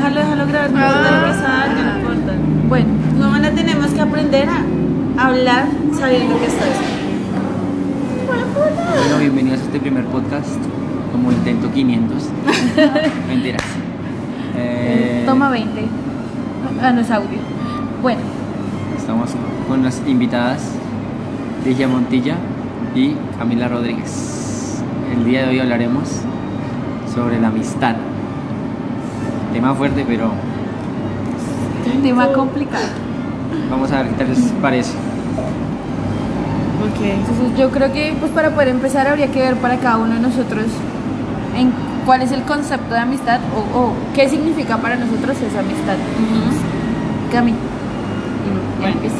déjalo, 0.00 0.20
déjalo 0.20 0.46
grabar, 0.46 0.70
no 0.70 0.78
Ah. 0.80 1.22
pasar, 1.26 1.68
no 1.74 1.98
importa. 1.98 2.32
Bueno, 2.68 2.86
No, 3.18 3.30
mana, 3.30 3.50
tenemos 3.50 3.88
que 3.88 4.00
aprender 4.00 4.48
a 4.48 5.26
hablar 5.26 5.66
sabiendo 5.98 6.38
que 6.38 6.46
estás. 6.46 6.68
Bueno, 8.26 9.18
bienvenidos 9.18 9.60
a 9.60 9.62
este 9.64 9.78
primer 9.78 10.04
podcast, 10.06 10.48
como 11.12 11.30
intento 11.30 11.70
500. 11.70 12.30
Mentiras. 13.28 13.62
Eh, 14.56 15.24
toma 15.26 15.50
20. 15.50 15.84
Ah, 16.82 16.92
no 16.92 17.00
es 17.02 17.10
audio. 17.10 17.38
Bueno, 18.00 18.20
Estamos 18.96 19.30
con 19.68 19.82
las 19.82 20.00
invitadas 20.06 20.62
Ligia 21.64 21.88
Montilla 21.88 22.36
y 22.94 23.14
Camila 23.38 23.68
Rodríguez. 23.68 24.80
El 25.14 25.24
día 25.26 25.42
de 25.42 25.48
hoy 25.50 25.58
hablaremos 25.60 26.08
sobre 27.14 27.38
la 27.40 27.48
amistad. 27.48 27.96
Tema 29.52 29.74
fuerte, 29.74 30.04
pero 30.06 30.30
tema 32.02 32.28
complicado. 32.28 32.84
vamos 33.70 33.90
a 33.92 34.02
ver 34.02 34.12
qué 34.12 34.24
tal 34.24 34.28
les 34.28 34.38
parece. 34.62 34.92
Ok. 34.92 37.02
Entonces 37.02 37.58
yo 37.58 37.70
creo 37.70 37.92
que 37.92 38.14
pues 38.18 38.32
para 38.32 38.50
poder 38.50 38.68
empezar 38.68 39.06
habría 39.06 39.30
que 39.30 39.40
ver 39.40 39.56
para 39.56 39.76
cada 39.78 39.98
uno 39.98 40.14
de 40.14 40.20
nosotros 40.20 40.64
en 41.56 41.72
cuál 42.06 42.22
es 42.22 42.32
el 42.32 42.42
concepto 42.42 42.94
de 42.94 43.00
amistad 43.00 43.40
o, 43.54 43.78
o 43.78 43.92
qué 44.14 44.28
significa 44.28 44.78
para 44.78 44.96
nosotros 44.96 45.36
esa 45.42 45.60
amistad. 45.60 45.96
Cami. 47.32 47.52
Ya 47.52 48.80
Bueno. 48.80 48.94
empieza. 48.94 49.16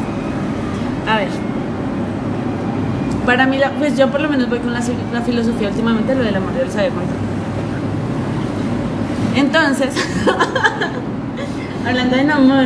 A 1.11 1.17
ver. 1.17 1.27
Para 3.25 3.45
mí, 3.45 3.57
la- 3.57 3.71
pues 3.71 3.97
yo 3.97 4.09
por 4.09 4.21
lo 4.21 4.29
menos 4.29 4.49
voy 4.49 4.59
con 4.59 4.73
la, 4.73 4.81
la 5.13 5.21
filosofía 5.21 5.67
últimamente, 5.69 6.15
lo 6.15 6.23
del 6.23 6.35
amor 6.35 6.51
lo 6.53 6.71
sabía 6.71 6.89
contar. 6.89 7.15
Entonces, 9.35 9.93
hablando 11.87 12.15
de 12.15 12.31
amor, 12.31 12.65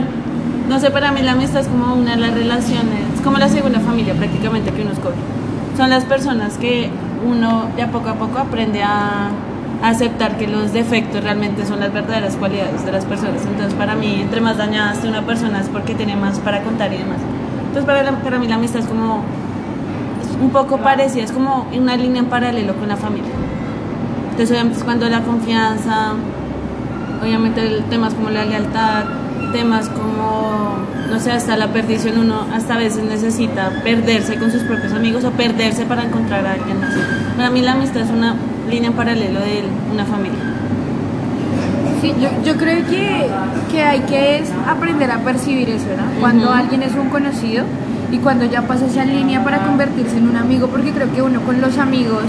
no 0.67 0.79
sé, 0.79 0.91
para 0.91 1.11
mí 1.11 1.21
la 1.21 1.33
amistad 1.33 1.61
es 1.61 1.67
como 1.67 1.93
una 1.93 2.11
de 2.11 2.17
las 2.17 2.33
relaciones, 2.33 3.13
es 3.15 3.21
como 3.21 3.37
la 3.37 3.49
segunda 3.49 3.79
familia 3.79 4.13
prácticamente 4.13 4.71
que 4.71 4.81
uno 4.81 4.91
escoge. 4.91 5.15
Son 5.77 5.89
las 5.89 6.05
personas 6.05 6.57
que 6.57 6.89
uno 7.25 7.67
de 7.75 7.83
a 7.83 7.91
poco 7.91 8.09
a 8.09 8.15
poco 8.15 8.39
aprende 8.39 8.81
a, 8.83 9.29
aceptar 9.83 10.37
que 10.37 10.47
los 10.47 10.73
defectos 10.73 11.21
realmente 11.23 11.65
son 11.65 11.79
las 11.79 11.93
verdaderas 11.93 12.35
cualidades 12.37 12.83
de 12.85 12.91
las 12.91 13.05
personas. 13.05 13.45
Entonces, 13.45 13.73
para 13.75 13.93
mí, 13.93 14.21
entre 14.21 14.41
más 14.41 14.57
dañada 14.57 14.93
esté 14.93 15.07
una 15.07 15.21
persona 15.21 15.59
es 15.59 15.67
porque 15.67 15.93
tiene 15.93 16.15
más 16.15 16.39
para 16.39 16.63
contar 16.63 16.91
y 16.93 16.97
demás. 16.97 17.17
Entonces, 17.67 17.85
para, 17.85 18.01
la- 18.01 18.17
para 18.19 18.39
mí 18.39 18.47
la 18.47 18.55
amistad 18.55 18.79
es 18.81 18.87
como 18.87 19.21
es 20.23 20.41
un 20.41 20.49
poco 20.49 20.77
parecida, 20.77 21.23
es 21.23 21.31
como 21.31 21.67
una 21.75 21.97
línea 21.97 22.21
en 22.21 22.27
paralelo 22.27 22.73
con 22.75 22.87
la 22.87 22.95
familia. 22.95 23.29
Entonces, 24.31 24.51
obviamente, 24.51 24.83
cuando 24.83 25.09
la 25.09 25.21
confianza, 25.21 26.13
obviamente, 27.25 27.83
temas 27.89 28.13
como 28.13 28.29
la 28.29 28.45
lealtad, 28.45 29.05
temas 29.51 29.89
como, 29.89 30.77
no 31.09 31.19
sé, 31.19 31.31
hasta 31.31 31.57
la 31.57 31.67
perdición, 31.73 32.19
uno 32.19 32.45
hasta 32.53 32.75
a 32.75 32.77
veces 32.77 33.03
necesita 33.03 33.71
perderse 33.83 34.37
con 34.37 34.51
sus 34.51 34.63
propios 34.63 34.93
amigos 34.93 35.23
o 35.23 35.31
perderse 35.31 35.85
para 35.85 36.03
encontrar 36.03 36.45
a 36.45 36.53
alguien 36.53 36.79
más. 36.79 36.91
Para 37.35 37.49
mí, 37.49 37.61
la 37.61 37.73
amistad 37.73 38.03
es 38.03 38.11
una 38.11 38.35
línea 38.69 38.89
en 38.89 38.95
paralelo 38.95 39.39
de 39.39 39.63
una 39.91 40.05
familia. 40.05 40.39
Sí, 42.01 42.13
yo, 42.21 42.29
yo 42.43 42.57
creo 42.57 42.85
que, 42.85 43.27
que 43.71 43.81
hay 43.81 44.01
que 44.01 44.39
es 44.39 44.49
aprender 44.67 45.09
a 45.11 45.19
percibir 45.19 45.69
eso, 45.69 45.87
¿no? 45.97 46.19
Cuando 46.19 46.51
alguien 46.51 46.83
es 46.83 46.93
un 46.93 47.09
conocido 47.09 47.65
y 48.11 48.17
cuando 48.19 48.45
ya 48.45 48.61
pasa 48.61 48.85
esa 48.85 49.05
línea 49.05 49.43
para 49.43 49.59
convertirse 49.59 50.17
en 50.17 50.27
un 50.27 50.37
amigo, 50.37 50.67
porque 50.67 50.91
creo 50.91 51.11
que 51.11 51.21
uno 51.21 51.41
con 51.41 51.61
los 51.61 51.77
amigos 51.77 52.23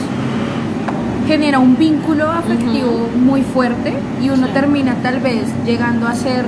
genera 1.27 1.58
un 1.58 1.77
vínculo 1.77 2.30
afectivo 2.30 3.08
muy 3.19 3.42
fuerte 3.42 3.94
y 4.22 4.28
uno 4.30 4.46
Sí. 4.46 4.52
termina 4.52 4.94
tal 5.02 5.20
vez 5.20 5.42
llegando 5.64 6.06
a 6.06 6.14
ser 6.14 6.44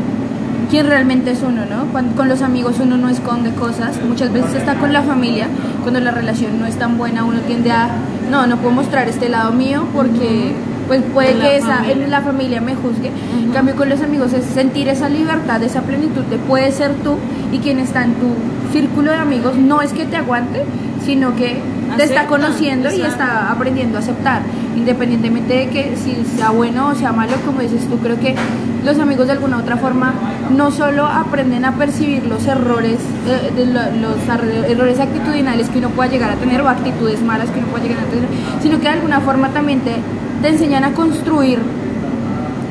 quien 0.71 0.87
realmente 0.87 1.31
es 1.31 1.43
uno, 1.43 1.63
¿no? 1.65 1.87
Cuando, 1.93 2.15
con 2.15 2.29
los 2.29 2.43
amigos 2.43 2.77
uno 2.81 2.97
no 2.99 3.09
esconde 3.09 3.51
cosas, 3.53 3.99
muchas 4.07 4.31
veces 4.33 4.55
está 4.55 4.75
con 4.75 4.93
la 4.93 5.03
familia, 5.03 5.47
cuando 5.83 5.99
la 6.01 6.11
relación 6.11 6.59
no 6.61 6.67
es 6.67 6.77
tan 6.77 6.99
buena 6.99 7.25
uno 7.25 7.39
tiende 7.47 7.71
a, 7.71 7.89
no, 8.31 8.47
no 8.47 8.59
puedo 8.59 8.75
mostrar 8.75 9.09
este 9.09 9.29
lado 9.31 9.53
mío 9.53 9.85
porque 9.95 10.53
pues 10.87 11.03
puede 11.15 11.33
En 11.33 11.41
que 11.41 11.57
esa, 11.57 11.77
familia. 11.79 12.05
en 12.05 12.11
la 12.11 12.21
familia 12.23 12.61
me 12.61 12.75
juzgue. 12.75 13.11
En 13.43 13.51
cambio 13.53 13.77
con 13.77 13.89
los 13.91 14.01
amigos 14.03 14.33
es 14.33 14.45
sentir 14.45 14.89
esa 14.89 15.09
libertad, 15.09 15.63
esa 15.63 15.83
plenitud 15.83 16.23
de 16.25 16.37
puedes 16.39 16.75
ser 16.77 16.93
tú 17.05 17.17
y 17.53 17.59
quien 17.59 17.79
está 17.79 18.05
en 18.05 18.15
tu 18.15 18.27
círculo 18.73 19.11
de 19.11 19.19
amigos 19.19 19.57
no 19.57 19.81
es 19.83 19.93
que 19.93 20.05
te 20.07 20.17
aguante, 20.17 20.65
sino 21.05 21.35
que 21.37 21.61
te 21.99 22.05
está 22.05 22.27
conociendo 22.27 22.93
y 22.93 23.03
está 23.03 23.51
aprendiendo 23.51 23.99
a 23.99 24.01
aceptar, 24.01 24.43
independientemente 24.77 25.53
de 25.53 25.69
que 25.69 25.97
si 25.97 26.25
sea 26.37 26.51
bueno 26.51 26.91
o 26.91 26.95
sea 26.95 27.11
malo, 27.11 27.33
como 27.45 27.61
dices 27.61 27.89
tú, 27.89 27.99
creo 27.99 28.21
que 28.21 28.37
los 28.85 29.01
amigos 29.01 29.27
de 29.27 29.33
alguna 29.33 29.57
u 29.57 29.61
otra 29.63 29.79
forma 29.79 30.15
no 30.57 30.71
solo 30.71 31.07
aprenden 31.07 31.65
a 31.65 31.73
percibir 31.73 32.25
los 32.25 32.47
errores, 32.47 33.01
eh, 33.27 33.51
de 33.53 33.67
los 33.67 34.71
errores 34.71 35.01
actitudinales 35.01 35.69
que 35.71 35.79
uno 35.79 35.91
pueda 35.91 36.09
llegar 36.09 36.31
a 36.31 36.37
tener 36.37 36.61
o 36.61 36.69
actitudes 36.69 37.21
malas 37.21 37.51
que 37.51 37.59
uno 37.59 37.67
pueda 37.67 37.83
llegar 37.83 37.99
a 37.99 38.07
tener, 38.07 38.29
sino 38.63 38.77
que 38.77 38.85
de 38.85 38.91
alguna 38.91 39.21
forma 39.21 39.49
también 39.49 39.81
te, 39.81 39.97
te 40.41 40.49
enseñan 40.49 40.85
a 40.85 40.93
construir 40.93 41.59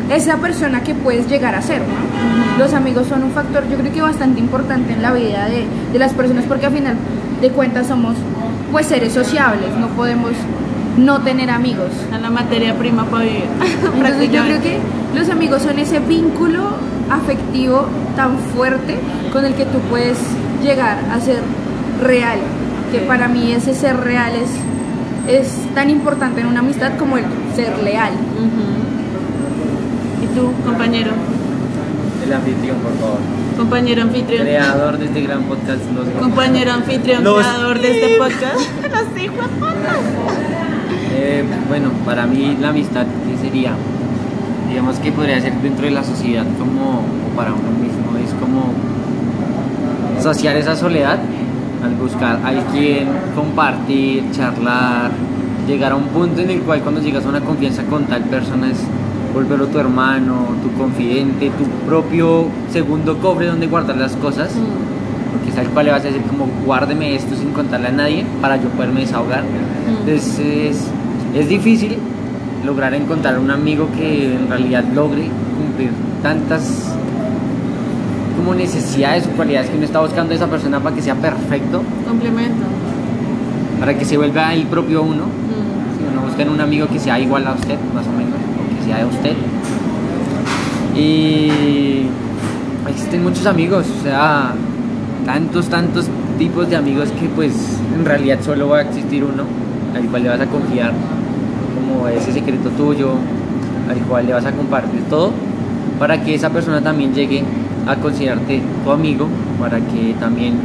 esa 0.09 0.38
persona 0.38 0.83
que 0.83 0.95
puedes 0.95 1.27
llegar 1.27 1.53
a 1.53 1.61
ser. 1.61 1.81
¿no? 1.81 2.63
Los 2.63 2.73
amigos 2.73 3.07
son 3.07 3.23
un 3.23 3.31
factor 3.31 3.67
yo 3.69 3.77
creo 3.77 3.91
que 3.91 4.01
bastante 4.01 4.39
importante 4.39 4.94
en 4.94 5.01
la 5.01 5.11
vida 5.11 5.47
de, 5.47 5.65
de 5.91 5.99
las 5.99 6.13
personas 6.13 6.45
porque 6.45 6.67
al 6.67 6.71
final 6.71 6.95
de 7.41 7.49
cuentas 7.49 7.88
somos 7.88 8.15
pues 8.72 8.88
seres 8.88 9.13
sociables, 9.13 9.75
no 9.78 9.88
podemos 9.89 10.31
no 10.97 11.22
tener 11.22 11.50
amigos. 11.50 11.91
A 12.11 12.17
la 12.17 12.29
materia 12.29 12.75
prima 12.78 13.05
para 13.05 13.23
vivir. 13.23 13.45
Entonces 13.95 14.31
yo 14.31 14.44
creo 14.44 14.61
que 14.61 14.79
los 15.16 15.29
amigos 15.29 15.61
son 15.61 15.79
ese 15.79 16.00
vínculo 16.00 16.72
afectivo 17.09 17.88
tan 18.16 18.38
fuerte 18.56 18.97
con 19.31 19.45
el 19.45 19.53
que 19.53 19.66
tú 19.66 19.79
puedes 19.89 20.17
llegar 20.61 20.97
a 21.11 21.19
ser 21.19 21.41
real, 22.03 22.39
que 22.91 23.00
para 23.00 23.27
mí 23.27 23.51
ese 23.51 23.73
ser 23.73 23.97
real 23.97 24.33
es, 24.35 24.50
es 25.27 25.73
tan 25.73 25.89
importante 25.89 26.41
en 26.41 26.47
una 26.47 26.59
amistad 26.59 26.97
como 26.97 27.17
el 27.17 27.25
ser 27.56 27.77
leal. 27.83 28.13
Ujú. 28.13 28.67
¿Y 30.23 30.35
tú, 30.35 30.51
compañero? 30.66 31.11
El 32.27 32.33
anfitrión, 32.33 32.77
por 32.77 32.93
favor. 32.97 33.19
Compañero 33.57 34.01
anfitrión. 34.03 34.41
Creador 34.43 34.97
de 34.97 35.05
este 35.05 35.21
gran 35.21 35.43
podcast, 35.43 35.79
los 35.95 36.07
Compañero 36.21 36.73
anfitrión, 36.73 37.23
Los- 37.23 37.38
creador 37.39 37.79
de 37.79 37.91
este 37.91 38.17
podcast. 38.17 38.55
Los 39.15 39.23
hijos. 39.23 39.47
Eh, 41.15 41.43
bueno, 41.69 41.89
para 42.05 42.25
mí 42.27 42.57
la 42.59 42.69
amistad, 42.69 43.05
¿qué 43.27 43.38
sería? 43.47 43.71
Digamos 44.69 44.99
que 44.99 45.11
podría 45.11 45.39
ser 45.41 45.53
dentro 45.61 45.85
de 45.85 45.91
la 45.91 46.03
sociedad 46.03 46.43
como 46.59 46.99
o 46.99 47.35
para 47.35 47.51
uno 47.53 47.71
mismo, 47.71 48.17
es 48.23 48.33
como 48.33 48.73
saciar 50.21 50.57
esa 50.57 50.75
soledad 50.75 51.17
al 51.83 51.95
buscar 51.95 52.39
a 52.44 52.47
alguien, 52.49 53.07
compartir, 53.35 54.23
charlar, 54.31 55.11
llegar 55.67 55.94
a 55.94 55.95
un 55.95 56.07
punto 56.07 56.41
en 56.41 56.49
el 56.49 56.59
cual 56.61 56.81
cuando 56.81 57.01
llegas 57.01 57.25
a 57.25 57.29
una 57.29 57.39
confianza 57.41 57.83
con 57.83 58.05
tal 58.05 58.23
persona 58.23 58.69
es 58.69 58.77
volverlo 59.37 59.67
tu 59.67 59.77
hermano, 59.77 60.55
tu 60.63 60.71
confidente, 60.79 61.51
tu 61.51 61.65
propio 61.87 62.47
segundo 62.71 63.17
cofre 63.19 63.45
donde 63.45 63.67
guardar 63.67 63.95
las 63.97 64.15
cosas, 64.15 64.49
porque 65.31 65.51
es 65.51 65.57
al 65.57 65.67
cual 65.67 65.85
le 65.85 65.91
vas 65.91 66.01
a 66.01 66.05
decir 66.05 66.23
como 66.23 66.47
guárdeme 66.65 67.15
esto 67.15 67.35
sin 67.35 67.51
contarle 67.51 67.89
a 67.89 67.91
nadie 67.91 68.25
para 68.41 68.57
yo 68.57 68.69
poderme 68.69 69.01
desahogar. 69.01 69.43
Entonces 69.99 70.39
es, 70.39 70.87
es 71.35 71.49
difícil 71.49 71.97
lograr 72.65 72.95
encontrar 72.95 73.37
un 73.37 73.51
amigo 73.51 73.87
que 73.95 74.35
en 74.35 74.49
realidad 74.49 74.83
logre 74.95 75.29
cumplir 75.55 75.91
tantas 76.23 76.91
como 78.35 78.55
necesidades 78.55 79.27
o 79.27 79.29
cualidades 79.31 79.69
que 79.69 79.77
uno 79.77 79.85
está 79.85 80.01
buscando 80.01 80.29
de 80.29 80.35
esa 80.35 80.47
persona 80.47 80.79
para 80.79 80.95
que 80.95 81.01
sea 81.01 81.15
perfecto, 81.15 81.83
Complemento. 82.07 82.65
para 83.79 83.95
que 83.95 84.03
se 84.03 84.17
vuelva 84.17 84.53
el 84.53 84.63
propio 84.63 85.03
uno. 85.03 85.25
Mm. 85.25 85.97
Si 85.97 86.11
uno 86.11 86.21
busca 86.25 86.41
en 86.41 86.49
un 86.49 86.61
amigo 86.61 86.87
que 86.87 86.99
sea 86.99 87.19
igual 87.19 87.45
a 87.45 87.53
usted, 87.53 87.77
más 87.93 88.05
o 88.07 88.11
menos, 88.11 88.56
de 88.95 89.05
usted. 89.05 89.35
Y 90.95 92.07
existen 92.89 93.23
muchos 93.23 93.45
amigos, 93.45 93.85
o 94.00 94.03
sea, 94.03 94.53
tantos, 95.25 95.67
tantos 95.67 96.07
tipos 96.38 96.69
de 96.69 96.75
amigos 96.75 97.09
que 97.19 97.27
pues 97.27 97.53
en 97.94 98.06
realidad 98.06 98.39
solo 98.41 98.69
va 98.69 98.79
a 98.79 98.81
existir 98.81 99.23
uno, 99.23 99.44
al 99.95 100.06
cual 100.07 100.23
le 100.23 100.29
vas 100.29 100.41
a 100.41 100.47
confiar 100.47 100.94
como 101.75 102.07
ese 102.07 102.31
secreto 102.31 102.69
tuyo, 102.69 103.12
al 103.89 103.97
cual 104.07 104.25
le 104.25 104.33
vas 104.33 104.45
a 104.45 104.51
compartir 104.51 105.01
todo, 105.09 105.31
para 106.00 106.21
que 106.23 106.35
esa 106.35 106.50
persona 106.50 106.81
también 106.81 107.13
llegue 107.13 107.44
a 107.88 107.95
considerarte 107.95 108.62
tu 108.83 108.91
amigo, 108.91 109.27
para 109.59 109.77
que 109.79 110.15
también 110.19 110.56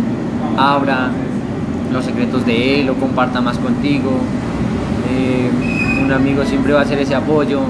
abra 0.56 1.10
los 1.92 2.04
secretos 2.04 2.44
de 2.46 2.80
él 2.80 2.90
o 2.90 2.94
comparta 2.94 3.40
más 3.40 3.58
contigo. 3.58 4.10
Eh, 5.10 5.50
un 6.04 6.12
amigo 6.12 6.44
siempre 6.44 6.72
va 6.72 6.80
a 6.80 6.84
ser 6.84 6.98
ese 6.98 7.14
apoyo, 7.14 7.60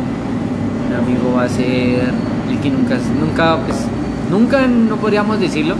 amigo 0.94 1.34
va 1.36 1.44
a 1.44 1.48
ser 1.48 2.10
el 2.50 2.58
que 2.60 2.70
nunca, 2.70 2.96
nunca, 3.20 3.56
pues, 3.64 3.86
nunca 4.30 4.66
no 4.66 4.96
podríamos 4.96 5.40
decirlo, 5.40 5.76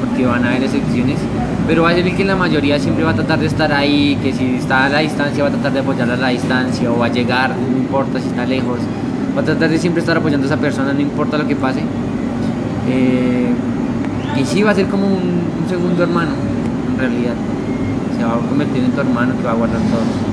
porque 0.00 0.26
van 0.26 0.44
a 0.44 0.50
haber 0.50 0.64
excepciones, 0.64 1.18
pero 1.66 1.82
va 1.82 1.90
a 1.90 1.94
ser 1.94 2.06
el 2.06 2.16
que 2.16 2.24
la 2.24 2.36
mayoría 2.36 2.78
siempre 2.78 3.04
va 3.04 3.10
a 3.10 3.14
tratar 3.14 3.38
de 3.38 3.46
estar 3.46 3.72
ahí, 3.72 4.18
que 4.22 4.32
si 4.32 4.56
está 4.56 4.86
a 4.86 4.88
la 4.88 4.98
distancia 5.00 5.42
va 5.42 5.48
a 5.48 5.52
tratar 5.52 5.72
de 5.72 5.80
apoyarla 5.80 6.14
a 6.14 6.16
la 6.16 6.28
distancia 6.28 6.90
o 6.90 6.98
va 6.98 7.06
a 7.06 7.12
llegar, 7.12 7.50
no 7.50 7.76
importa 7.76 8.20
si 8.20 8.28
está 8.28 8.46
lejos, 8.46 8.78
va 9.36 9.42
a 9.42 9.44
tratar 9.44 9.68
de 9.68 9.78
siempre 9.78 10.00
estar 10.00 10.16
apoyando 10.16 10.46
a 10.46 10.48
esa 10.48 10.60
persona, 10.60 10.92
no 10.92 11.00
importa 11.00 11.38
lo 11.38 11.46
que 11.46 11.56
pase. 11.56 11.80
Eh, 12.88 13.52
y 14.40 14.44
sí, 14.44 14.62
va 14.62 14.70
a 14.70 14.74
ser 14.74 14.86
como 14.86 15.06
un, 15.06 15.42
un 15.62 15.68
segundo 15.68 16.02
hermano, 16.02 16.30
en 16.92 16.98
realidad. 16.98 17.34
Se 18.16 18.24
va 18.24 18.34
a 18.34 18.38
convertir 18.38 18.84
en 18.84 18.92
tu 18.92 19.00
hermano 19.00 19.36
que 19.36 19.44
va 19.44 19.52
a 19.52 19.54
guardar 19.54 19.80
todo. 19.80 20.27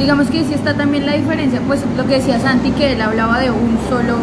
Digamos 0.00 0.28
que 0.30 0.44
sí 0.44 0.54
está 0.54 0.72
también 0.72 1.04
la 1.04 1.12
diferencia, 1.12 1.60
pues 1.66 1.82
lo 1.94 2.06
que 2.06 2.14
decía 2.14 2.40
Santi, 2.40 2.70
que 2.70 2.92
él 2.94 3.02
hablaba 3.02 3.38
de 3.38 3.50
un 3.50 3.78
solo, 3.86 4.16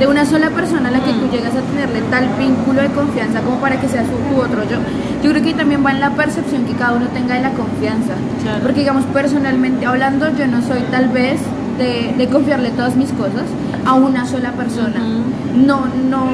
de 0.00 0.06
una 0.08 0.26
sola 0.26 0.50
persona 0.50 0.88
a 0.88 0.90
la 0.90 0.98
que 0.98 1.12
tú 1.12 1.30
llegas 1.30 1.52
a 1.54 1.60
tenerle 1.60 2.02
tal 2.10 2.28
vínculo 2.36 2.82
de 2.82 2.88
confianza 2.88 3.40
como 3.40 3.58
para 3.58 3.80
que 3.80 3.88
sea 3.88 4.02
su, 4.02 4.10
tu 4.10 4.42
otro 4.42 4.64
yo. 4.68 4.78
Yo 5.22 5.30
creo 5.30 5.44
que 5.44 5.54
también 5.54 5.86
va 5.86 5.92
en 5.92 6.00
la 6.00 6.10
percepción 6.10 6.64
que 6.64 6.72
cada 6.72 6.94
uno 6.94 7.06
tenga 7.14 7.36
de 7.36 7.42
la 7.42 7.50
confianza. 7.50 8.14
Claro. 8.42 8.64
Porque 8.64 8.80
digamos, 8.80 9.04
personalmente 9.06 9.86
hablando, 9.86 10.36
yo 10.36 10.48
no 10.48 10.60
soy 10.60 10.80
tal 10.90 11.08
vez 11.08 11.40
de, 11.78 12.12
de 12.18 12.28
confiarle 12.28 12.70
todas 12.70 12.96
mis 12.96 13.12
cosas 13.12 13.44
a 13.86 13.94
una 13.94 14.26
sola 14.26 14.50
persona. 14.52 15.00
No, 15.54 15.86
no 16.10 16.26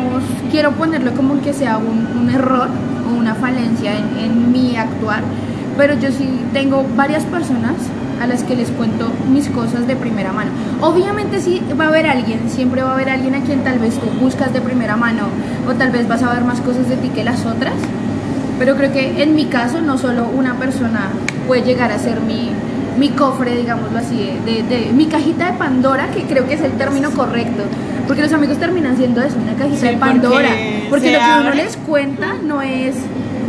quiero 0.51 0.73
ponerlo 0.73 1.13
como 1.13 1.43
que 1.43 1.53
sea 1.53 1.77
un, 1.77 2.09
un 2.23 2.31
error 2.31 2.69
o 3.07 3.19
una 3.19 3.35
falencia 3.35 3.99
en, 3.99 4.19
en 4.19 4.51
mi 4.51 4.77
actuar, 4.77 5.21
pero 5.77 5.93
yo 6.01 6.11
sí 6.11 6.27
tengo 6.55 6.87
varias 6.97 7.25
personas 7.25 7.75
a 8.21 8.27
las 8.27 8.43
que 8.45 8.55
les 8.55 8.69
cuento 8.71 9.11
mis 9.33 9.49
cosas 9.49 9.87
de 9.87 9.97
primera 9.97 10.33
mano. 10.33 10.51
Obviamente 10.83 11.41
sí 11.41 11.63
va 11.79 11.87
a 11.87 11.89
haber 11.89 12.07
alguien, 12.07 12.41
siempre 12.51 12.83
va 12.83 12.91
a 12.91 12.95
haber 12.95 13.09
alguien 13.11 13.35
a 13.35 13.41
quien 13.41 13.65
tal 13.65 13.79
vez 13.79 13.95
tú 13.99 14.07
buscas 14.21 14.53
de 14.53 14.61
primera 14.61 14.97
mano 14.97 15.25
o 15.69 15.73
tal 15.75 15.91
vez 15.91 16.07
vas 16.07 16.23
a 16.23 16.33
ver 16.33 16.45
más 16.45 16.61
cosas 16.61 16.89
de 16.89 16.97
ti 16.97 17.09
que 17.09 17.25
las 17.25 17.47
otras, 17.47 17.75
pero 18.59 18.77
creo 18.77 18.93
que 18.93 19.23
en 19.23 19.35
mi 19.35 19.47
caso 19.47 19.81
no 19.81 19.97
solo 19.97 20.27
una 20.37 20.55
persona 20.55 21.09
puede 21.47 21.63
llegar 21.63 21.91
a 21.93 21.99
ser 21.99 22.21
mi, 22.21 22.51
mi 22.99 23.09
cofre, 23.09 23.57
digámoslo 23.57 23.99
así, 23.99 24.31
de, 24.45 24.63
de- 24.65 24.93
mi 24.93 25.07
cajita 25.07 25.53
de 25.53 25.59
Pandora, 25.59 26.09
que 26.11 26.25
creo 26.25 26.47
que 26.47 26.55
es 26.55 26.61
el 26.61 26.73
término 26.73 27.11
correcto, 27.13 27.63
porque 28.07 28.23
los 28.23 28.33
amigos 28.35 28.59
terminan 28.59 28.97
siendo 28.99 29.23
eso, 29.23 29.37
una 29.43 29.55
cajita 29.55 29.81
Sí, 29.81 29.87
de 29.87 29.97
Pandora, 29.97 30.51
porque 30.91 31.13
lo 31.13 31.19
que 31.21 31.41
uno 31.41 31.55
les 31.55 31.77
cuenta 31.79 32.35
no 32.45 32.61
es, 32.61 32.97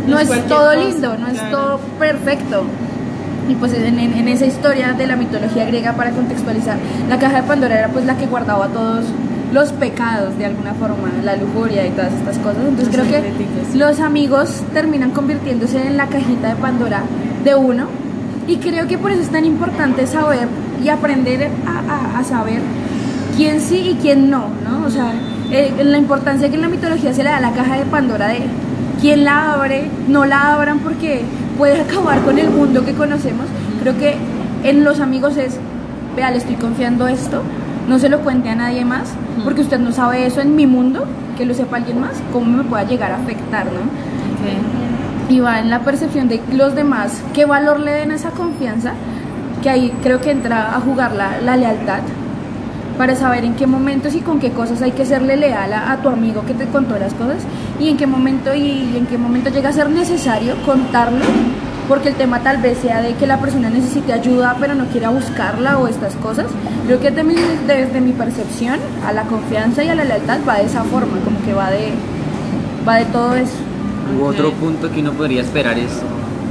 No 0.06 0.14
no 0.14 0.16
es 0.18 0.22
es 0.22 0.28
cualquier 0.28 0.48
todo 0.48 0.72
cosa, 0.74 0.80
lindo, 0.88 1.16
no 1.18 1.28
es 1.28 1.50
todo 1.50 1.78
perfecto. 1.98 2.62
Y 3.48 3.54
pues 3.56 3.72
en, 3.74 3.98
en- 3.98 4.28
esa 4.28 4.46
historia 4.46 4.92
de 4.92 5.06
la 5.06 5.16
mitología 5.16 5.64
griega, 5.66 5.92
para 5.94 6.10
contextualizar, 6.10 6.76
la 7.08 7.18
caja 7.18 7.42
de 7.42 7.48
Pandora 7.48 7.78
era 7.78 7.88
pues 7.88 8.04
la 8.06 8.16
que 8.16 8.26
guardaba 8.26 8.68
todos 8.68 9.04
los 9.52 9.72
pecados 9.72 10.38
de 10.38 10.46
alguna 10.46 10.72
forma, 10.74 11.10
la 11.22 11.36
lujuria 11.36 11.86
y 11.86 11.90
todas 11.90 12.12
estas 12.12 12.38
cosas. 12.38 12.62
Entonces 12.68 12.96
Los 12.96 13.06
creo 13.06 13.22
que 13.22 13.78
los 13.78 14.00
amigos 14.00 14.62
terminan 14.72 15.10
convirtiéndose 15.10 15.86
en 15.86 15.96
la 15.96 16.06
cajita 16.06 16.48
de 16.48 16.54
Pandora 16.56 17.02
de 17.44 17.54
uno. 17.54 17.86
Y 18.46 18.56
creo 18.56 18.88
que 18.88 18.96
por 18.98 19.10
eso 19.12 19.20
es 19.22 19.28
tan 19.28 19.44
importante 19.44 20.06
saber 20.06 20.48
y 20.82 20.88
aprender 20.88 21.48
a, 21.66 22.16
a- 22.16 22.18
a 22.20 22.24
saber 22.24 22.60
quién 23.36 23.60
sí 23.60 23.90
y 23.90 23.94
quién 24.00 24.30
no, 24.30 24.46
¿no? 24.68 24.86
O 24.86 24.90
sea, 24.90 25.12
eh, 25.50 25.72
la 25.84 25.98
importancia 25.98 26.48
que 26.48 26.54
en 26.56 26.62
la 26.62 26.68
mitología 26.68 27.12
se 27.12 27.22
le 27.22 27.30
da 27.30 27.36
a 27.36 27.40
la 27.40 27.52
caja 27.52 27.76
de 27.76 27.84
Pandora 27.84 28.28
de 28.28 28.40
quién 29.00 29.24
la 29.24 29.52
abre, 29.52 29.84
no 30.08 30.24
la 30.24 30.54
abran 30.54 30.78
porque 30.78 31.22
puede 31.58 31.80
acabar 31.80 32.20
con 32.22 32.38
el 32.38 32.50
mundo 32.50 32.84
que 32.84 32.92
conocemos. 32.92 33.46
Creo 33.80 33.98
que 33.98 34.16
en 34.64 34.84
los 34.84 35.00
amigos 35.00 35.36
es, 35.36 35.58
vea, 36.16 36.30
le 36.30 36.38
estoy 36.38 36.56
confiando 36.56 37.08
esto, 37.08 37.42
no 37.88 37.98
se 37.98 38.08
lo 38.08 38.20
cuente 38.20 38.48
a 38.48 38.54
nadie 38.54 38.84
más, 38.84 39.12
porque 39.44 39.62
usted 39.62 39.78
no 39.78 39.92
sabe 39.92 40.26
eso 40.26 40.40
en 40.40 40.54
mi 40.54 40.66
mundo, 40.66 41.04
que 41.36 41.44
lo 41.44 41.54
sepa 41.54 41.76
alguien 41.76 42.00
más, 42.00 42.12
cómo 42.32 42.58
me 42.58 42.64
pueda 42.64 42.84
llegar 42.84 43.12
a 43.12 43.16
afectar, 43.16 43.66
¿no? 43.66 43.80
Ok. 43.80 45.30
y 45.30 45.40
va 45.40 45.60
en 45.60 45.70
la 45.70 45.80
percepción 45.80 46.28
de 46.28 46.40
los 46.52 46.74
demás, 46.74 47.22
qué 47.32 47.44
valor 47.44 47.80
le 47.80 47.92
den 47.92 48.10
a 48.10 48.16
esa 48.16 48.30
confianza, 48.30 48.92
que 49.62 49.70
ahí 49.70 49.92
creo 50.02 50.20
que 50.20 50.30
entra 50.30 50.76
a 50.76 50.80
jugar 50.80 51.12
la, 51.12 51.40
la 51.40 51.56
lealtad, 51.56 52.00
para 53.02 53.16
saber 53.16 53.44
en 53.44 53.56
qué 53.56 53.66
momentos 53.66 54.14
y 54.14 54.20
con 54.20 54.38
qué 54.38 54.50
cosas 54.52 54.80
hay 54.80 54.92
que 54.92 55.04
serle 55.04 55.36
leal 55.36 55.72
a, 55.72 55.90
a 55.90 55.96
tu 56.02 56.08
amigo 56.08 56.46
que 56.46 56.54
te 56.54 56.66
contó 56.66 56.96
las 57.00 57.12
cosas 57.14 57.38
y 57.80 57.88
en 57.88 57.96
qué 57.96 58.06
momento 58.06 58.54
y 58.54 58.96
en 58.96 59.06
qué 59.06 59.18
momento 59.18 59.50
llega 59.50 59.70
a 59.70 59.72
ser 59.72 59.90
necesario 59.90 60.54
contarlo 60.64 61.24
porque 61.88 62.10
el 62.10 62.14
tema 62.14 62.44
tal 62.44 62.58
vez 62.58 62.78
sea 62.78 63.02
de 63.02 63.14
que 63.14 63.26
la 63.26 63.40
persona 63.40 63.70
necesite 63.70 64.12
ayuda 64.12 64.56
pero 64.60 64.76
no 64.76 64.86
quiera 64.86 65.08
buscarla 65.08 65.78
o 65.78 65.88
estas 65.88 66.14
cosas 66.14 66.46
creo 66.86 67.00
que 67.00 67.10
desde 67.10 67.24
mi, 67.24 67.34
desde 67.66 68.00
mi 68.00 68.12
percepción 68.12 68.78
a 69.04 69.12
la 69.12 69.24
confianza 69.24 69.82
y 69.82 69.88
a 69.88 69.96
la 69.96 70.04
lealtad 70.04 70.38
va 70.48 70.58
de 70.58 70.66
esa 70.66 70.84
forma 70.84 71.18
como 71.24 71.42
que 71.44 71.54
va 71.54 71.72
de 71.72 71.90
va 72.86 72.98
de 72.98 73.06
todo 73.06 73.34
eso 73.34 73.56
U. 74.16 74.26
Otro 74.26 74.52
punto 74.52 74.92
que 74.92 75.00
uno 75.00 75.10
podría 75.10 75.40
esperar 75.40 75.76
es 75.76 75.90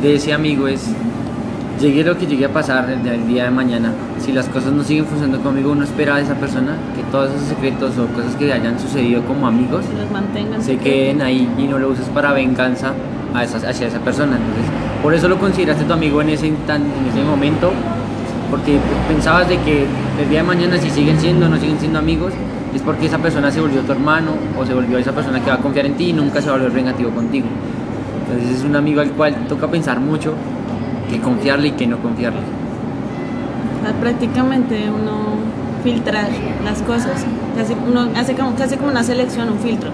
de 0.01 0.15
ese 0.15 0.33
amigo 0.33 0.67
es 0.67 0.83
llegue 1.81 2.03
lo 2.03 2.17
que 2.17 2.25
llegue 2.27 2.45
a 2.45 2.49
pasar 2.53 2.89
el, 2.89 3.05
el 3.07 3.27
día 3.27 3.45
de 3.45 3.51
mañana. 3.51 3.91
Si 4.19 4.31
las 4.31 4.47
cosas 4.47 4.71
no 4.71 4.83
siguen 4.83 5.05
funcionando 5.05 5.39
conmigo, 5.41 5.71
uno 5.71 5.83
espera 5.83 6.15
de 6.17 6.23
esa 6.23 6.35
persona 6.35 6.75
que 6.95 7.03
todos 7.11 7.29
esos 7.31 7.47
secretos 7.47 7.97
o 7.97 8.05
cosas 8.15 8.35
que 8.35 8.51
hayan 8.53 8.79
sucedido 8.79 9.23
como 9.23 9.47
amigos 9.47 9.85
Que 9.85 10.01
los 10.01 10.11
mantengan. 10.11 10.61
se 10.63 10.77
queden 10.77 11.21
ahí 11.21 11.49
y 11.57 11.63
no 11.63 11.79
lo 11.79 11.89
uses 11.89 12.05
para 12.09 12.31
venganza 12.33 12.93
a 13.33 13.41
hacia 13.41 13.87
esa 13.87 13.99
persona. 13.99 14.37
Entonces, 14.37 14.65
por 15.01 15.13
eso 15.13 15.27
lo 15.27 15.37
consideraste 15.39 15.83
tu 15.85 15.93
amigo 15.93 16.21
en 16.21 16.29
ese, 16.29 16.47
instan- 16.47 16.83
en 16.83 17.09
ese 17.11 17.23
momento, 17.23 17.71
porque 18.49 18.77
pensabas 19.07 19.47
de 19.49 19.57
que 19.59 19.85
el 20.21 20.29
día 20.29 20.39
de 20.41 20.47
mañana 20.47 20.77
si 20.77 20.89
siguen 20.89 21.19
siendo 21.19 21.45
o 21.47 21.49
no 21.49 21.57
siguen 21.57 21.79
siendo 21.79 21.97
amigos, 21.99 22.33
es 22.75 22.81
porque 22.81 23.05
esa 23.07 23.17
persona 23.17 23.49
se 23.51 23.59
volvió 23.59 23.81
tu 23.81 23.91
hermano 23.91 24.31
o 24.59 24.65
se 24.65 24.73
volvió 24.73 24.97
esa 24.97 25.11
persona 25.13 25.39
que 25.41 25.49
va 25.49 25.55
a 25.55 25.59
confiar 25.59 25.85
en 25.85 25.95
ti 25.95 26.09
y 26.09 26.13
nunca 26.13 26.41
se 26.41 26.47
va 26.49 26.55
a 26.55 26.57
volver 26.57 26.71
vengativo 26.73 27.09
contigo. 27.11 27.47
Entonces 28.27 28.59
es 28.59 28.63
un 28.63 28.75
amigo 28.75 29.01
al 29.01 29.11
cual 29.11 29.35
toca 29.49 29.67
pensar 29.67 29.99
mucho 29.99 30.33
que 31.11 31.19
confiarle 31.19 31.67
y 31.67 31.71
que 31.71 31.85
no 31.85 31.97
confiarle. 31.97 32.39
Prácticamente 33.99 34.89
uno 34.89 35.35
filtrar 35.83 36.29
las 36.63 36.81
cosas, 36.83 37.25
casi, 37.57 37.73
uno 37.87 38.07
hace 38.15 38.35
como, 38.35 38.55
casi 38.55 38.77
como 38.77 38.89
una 38.89 39.03
selección, 39.03 39.49
un 39.49 39.59
filtro. 39.59 39.91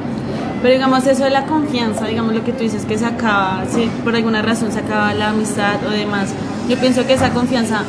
Pero 0.61 0.73
digamos 0.73 1.05
eso 1.07 1.23
de 1.23 1.29
la 1.29 1.45
confianza, 1.45 2.05
digamos 2.05 2.33
lo 2.33 2.43
que 2.43 2.51
tú 2.51 2.63
dices, 2.63 2.85
que 2.85 2.97
se 2.97 3.05
acaba, 3.05 3.63
si 3.69 3.89
por 4.03 4.15
alguna 4.15 4.41
razón 4.41 4.71
se 4.71 4.79
acaba 4.79 5.13
la 5.13 5.29
amistad 5.29 5.75
o 5.85 5.89
demás, 5.89 6.33
yo 6.69 6.77
pienso 6.77 7.05
que 7.05 7.13
esa 7.13 7.31
confianza, 7.31 7.81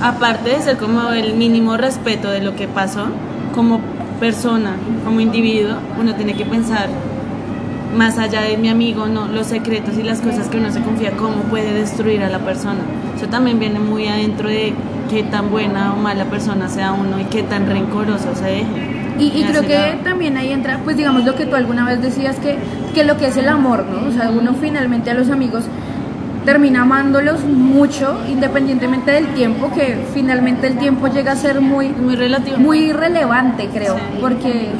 aparte 0.00 0.50
de 0.50 0.60
ser 0.60 0.76
como 0.76 1.10
el 1.10 1.34
mínimo 1.34 1.76
respeto 1.76 2.30
de 2.30 2.40
lo 2.40 2.54
que 2.56 2.68
pasó, 2.68 3.06
como 3.54 3.80
persona, 4.20 4.76
como 5.04 5.20
individuo, 5.20 5.76
uno 5.98 6.14
tiene 6.14 6.34
que 6.34 6.44
pensar 6.44 6.88
más 7.94 8.18
allá 8.18 8.42
de 8.42 8.56
mi 8.56 8.68
amigo, 8.68 9.06
no, 9.06 9.26
los 9.26 9.48
secretos 9.48 9.96
y 9.98 10.02
las 10.02 10.20
cosas 10.20 10.48
que 10.48 10.58
uno 10.58 10.70
se 10.70 10.80
confía, 10.80 11.12
cómo 11.12 11.42
puede 11.44 11.72
destruir 11.72 12.22
a 12.22 12.30
la 12.30 12.38
persona. 12.38 12.80
Eso 13.16 13.26
también 13.26 13.58
viene 13.58 13.78
muy 13.78 14.06
adentro 14.06 14.48
de 14.48 14.72
qué 15.10 15.22
tan 15.24 15.50
buena 15.50 15.94
o 15.94 15.96
mala 15.96 16.24
persona 16.26 16.68
sea 16.68 16.92
uno 16.92 17.20
y 17.20 17.24
qué 17.24 17.42
tan 17.42 17.66
rencoroso 17.66 18.34
se 18.34 18.44
deje. 18.44 19.00
Y, 19.18 19.44
creo 19.44 19.62
que 19.62 19.98
también 20.02 20.38
ahí 20.38 20.50
entra, 20.50 20.80
pues 20.82 20.96
digamos 20.96 21.24
lo 21.24 21.34
que 21.34 21.44
tú 21.44 21.54
alguna 21.54 21.84
vez 21.84 22.00
decías, 22.00 22.36
que, 22.36 22.56
que 22.94 23.04
lo 23.04 23.18
que 23.18 23.26
es 23.26 23.36
el 23.36 23.50
amor, 23.50 23.84
¿no? 23.84 24.08
O 24.08 24.12
sea, 24.12 24.30
uno 24.30 24.54
finalmente 24.54 25.10
a 25.10 25.14
los 25.14 25.28
amigos 25.28 25.64
termina 26.50 26.82
amándolos 26.82 27.44
mucho, 27.44 28.18
independientemente 28.28 29.12
del 29.12 29.28
tiempo, 29.34 29.70
que 29.72 30.04
finalmente 30.12 30.66
el 30.66 30.78
tiempo 30.78 31.06
llega 31.06 31.32
a 31.32 31.36
ser 31.36 31.60
muy, 31.60 31.90
muy 31.90 32.16
relativo. 32.16 32.56
muy 32.58 32.92
relevante, 32.92 33.68
creo, 33.72 33.94
Sí. 33.96 34.18
porque 34.20 34.70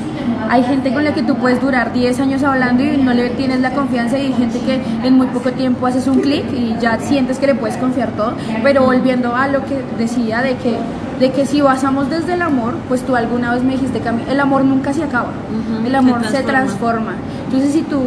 hay 0.48 0.64
gente 0.64 0.92
con 0.92 1.04
la 1.04 1.14
que 1.14 1.22
tú 1.22 1.36
puedes 1.36 1.60
durar 1.60 1.92
10 1.92 2.18
años 2.18 2.42
hablando 2.42 2.82
y 2.82 2.96
no 2.96 3.12
le 3.14 3.30
tienes 3.30 3.60
la 3.60 3.70
confianza 3.70 4.18
y 4.18 4.26
hay 4.26 4.32
gente 4.32 4.58
que 4.60 4.80
en 5.06 5.14
muy 5.14 5.28
poco 5.28 5.52
tiempo 5.52 5.86
haces 5.86 6.08
un 6.08 6.20
clic 6.20 6.44
y 6.52 6.74
ya 6.80 6.98
sientes 6.98 7.38
que 7.38 7.46
le 7.46 7.54
puedes 7.54 7.76
confiar 7.76 8.10
todo, 8.16 8.32
pero 8.64 8.82
volviendo 8.84 9.36
a 9.36 9.46
lo 9.46 9.64
que 9.64 9.76
decía 9.98 10.42
de 10.42 10.56
que 10.56 10.76
de 11.20 11.30
que 11.32 11.44
si 11.44 11.60
basamos 11.60 12.08
desde 12.08 12.32
el 12.32 12.40
amor, 12.40 12.72
pues 12.88 13.02
tú 13.02 13.14
alguna 13.14 13.52
vez 13.52 13.62
me 13.62 13.72
dijiste 13.72 14.00
que 14.00 14.08
a 14.08 14.12
mí 14.12 14.22
el 14.30 14.40
amor 14.40 14.64
nunca 14.64 14.94
se 14.94 15.02
acaba, 15.04 15.28
Ujú, 15.28 15.84
el 15.86 15.90
se 15.92 15.96
amor 15.98 16.24
se 16.24 16.42
transforma. 16.42 16.50
transforma. 16.50 17.12
Entonces 17.44 17.72
si 17.74 17.82
tú 17.82 18.04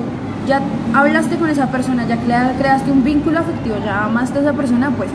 ya 0.48 0.62
hablaste 0.94 1.36
con 1.38 1.50
esa 1.50 1.68
persona, 1.68 2.06
ya 2.08 2.18
crea- 2.18 2.54
creaste 2.58 2.92
un 2.92 3.04
vínculo 3.04 3.40
afectivo, 3.40 3.76
ya 3.84 4.06
amaste 4.06 4.40
a 4.40 4.42
esa 4.42 4.54
persona, 4.54 4.92
pues 4.96 5.10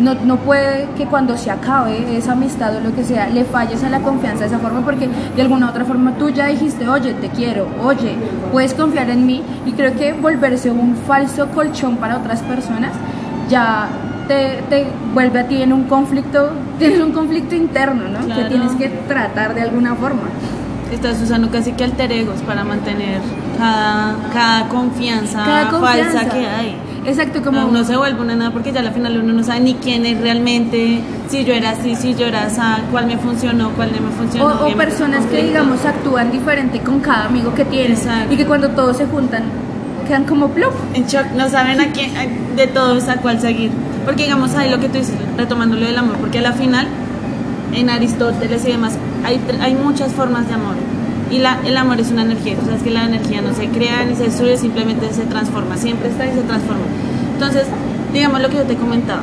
no, 0.00 0.14
no 0.24 0.36
puede 0.38 0.88
que 0.96 1.04
cuando 1.06 1.36
se 1.36 1.50
acabe 1.50 2.16
esa 2.16 2.32
amistad 2.32 2.74
o 2.76 2.80
lo 2.80 2.94
que 2.94 3.04
sea, 3.04 3.28
le 3.28 3.44
falles 3.44 3.84
a 3.84 3.90
la 3.90 4.00
confianza 4.00 4.40
de 4.40 4.46
esa 4.46 4.58
forma, 4.58 4.80
porque 4.80 5.08
de 5.36 5.42
alguna 5.42 5.66
u 5.66 5.68
otra 5.70 5.84
forma 5.84 6.12
tú 6.12 6.30
ya 6.30 6.46
dijiste, 6.46 6.88
oye, 6.88 7.12
te 7.14 7.28
quiero, 7.28 7.66
oye, 7.84 8.14
puedes 8.50 8.72
confiar 8.74 9.10
en 9.10 9.26
mí, 9.26 9.42
y 9.66 9.72
creo 9.72 9.94
que 9.94 10.12
volverse 10.14 10.70
un 10.70 10.96
falso 11.06 11.48
colchón 11.48 11.96
para 11.96 12.16
otras 12.16 12.40
personas 12.40 12.90
ya 13.48 13.88
te, 14.28 14.62
te 14.70 14.86
vuelve 15.12 15.40
a 15.40 15.46
ti 15.46 15.60
en 15.62 15.72
un 15.72 15.84
conflicto, 15.84 16.50
tienes 16.78 17.00
un 17.00 17.12
conflicto 17.12 17.54
interno, 17.54 18.04
¿no? 18.08 18.26
Que 18.34 18.44
tienes 18.48 18.72
que 18.72 18.88
tratar 19.06 19.54
de 19.54 19.60
alguna 19.62 19.94
forma. 19.94 20.22
Estás 20.92 21.20
usando 21.22 21.50
casi 21.50 21.72
que 21.72 21.84
alter 21.84 22.12
egos 22.12 22.40
para 22.46 22.64
mantener 22.64 23.20
cada, 23.58 24.14
cada 24.32 24.68
confianza, 24.68 25.42
Cada 25.44 25.70
confianza. 25.70 26.18
falsa 26.20 26.28
que 26.30 26.46
hay. 26.46 26.76
Exacto, 27.06 27.42
como... 27.42 27.60
No, 27.62 27.66
uno 27.68 27.82
se 27.84 27.96
vuelve 27.96 28.20
una 28.20 28.36
nada 28.36 28.50
porque 28.52 28.70
ya 28.72 28.80
al 28.80 28.92
final 28.92 29.18
uno 29.18 29.32
no 29.32 29.42
sabe 29.42 29.60
ni 29.60 29.74
quién 29.74 30.06
es 30.06 30.20
realmente, 30.20 31.00
si 31.28 31.44
yo 31.44 31.52
era 31.54 31.70
así, 31.70 31.96
si 31.96 32.14
yo 32.14 32.26
era 32.26 32.44
así, 32.44 32.60
cuál 32.92 33.06
me 33.06 33.16
funcionó, 33.18 33.70
cuál 33.70 33.90
no 33.92 34.08
me 34.08 34.14
funcionó. 34.14 34.46
O, 34.46 34.68
o 34.68 34.76
personas 34.76 35.24
que, 35.26 35.42
digamos, 35.42 35.84
actúan 35.84 36.30
diferente 36.30 36.78
con 36.80 37.00
cada 37.00 37.24
amigo 37.26 37.52
que 37.54 37.64
tienen. 37.64 37.92
Exacto. 37.92 38.32
Y 38.32 38.36
que 38.36 38.46
cuando 38.46 38.68
todos 38.68 38.98
se 38.98 39.06
juntan, 39.06 39.42
quedan 40.06 40.24
como 40.24 40.48
plop. 40.50 40.72
en 40.94 41.06
shock, 41.06 41.26
no 41.36 41.48
saben 41.48 41.80
a 41.80 41.86
quién, 41.92 42.10
a- 42.16 42.54
de 42.56 42.66
todos 42.68 43.08
a 43.08 43.16
cuál 43.16 43.40
seguir. 43.40 43.70
Porque 44.04 44.24
digamos 44.24 44.54
ahí 44.54 44.70
lo 44.70 44.78
que 44.78 44.88
tú 44.88 44.98
dices, 44.98 45.14
retomando 45.36 45.74
lo 45.76 45.86
del 45.86 45.96
amor, 45.98 46.16
porque 46.18 46.38
a 46.38 46.42
la 46.42 46.52
final, 46.52 46.86
en 47.74 47.88
Aristóteles 47.90 48.64
y 48.66 48.72
demás, 48.72 48.92
hay, 49.24 49.40
hay 49.60 49.74
muchas 49.74 50.12
formas 50.12 50.48
de 50.48 50.54
amor. 50.54 50.74
Y 51.30 51.38
la, 51.38 51.60
el 51.64 51.76
amor 51.76 52.00
es 52.00 52.10
una 52.10 52.22
energía. 52.22 52.56
Tú 52.56 52.66
sabes 52.66 52.82
que 52.82 52.90
la 52.90 53.04
energía 53.04 53.40
no 53.40 53.54
se 53.54 53.68
crea 53.68 54.04
ni 54.04 54.14
se 54.14 54.24
destruye, 54.24 54.56
simplemente 54.58 55.12
se 55.12 55.24
transforma. 55.24 55.76
Siempre 55.76 56.08
está 56.08 56.26
y 56.26 56.32
se 56.32 56.42
transforma. 56.42 56.84
Entonces, 57.34 57.66
digamos 58.12 58.42
lo 58.42 58.48
que 58.50 58.56
yo 58.56 58.64
te 58.64 58.76
comentaba, 58.76 59.22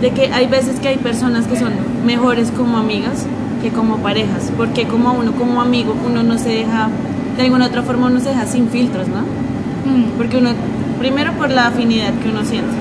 de 0.00 0.10
que 0.10 0.32
hay 0.32 0.46
veces 0.46 0.80
que 0.80 0.88
hay 0.88 0.96
personas 0.96 1.46
que 1.46 1.56
son 1.56 1.72
mejores 2.04 2.50
como 2.50 2.78
amigas 2.78 3.26
que 3.62 3.70
como 3.70 3.98
parejas. 3.98 4.52
Porque 4.56 4.86
como 4.86 5.12
uno, 5.12 5.32
como 5.32 5.60
amigo, 5.60 5.96
uno 6.06 6.22
no 6.22 6.38
se 6.38 6.50
deja, 6.50 6.88
de 7.36 7.42
alguna 7.42 7.66
otra 7.66 7.82
forma 7.82 8.06
uno 8.06 8.20
se 8.20 8.28
deja 8.28 8.46
sin 8.46 8.68
filtros, 8.68 9.08
¿no? 9.08 9.20
Mm. 9.20 10.16
Porque 10.16 10.36
uno, 10.36 10.50
primero 10.98 11.32
por 11.32 11.50
la 11.50 11.68
afinidad 11.68 12.12
que 12.22 12.28
uno 12.28 12.44
siente. 12.44 12.74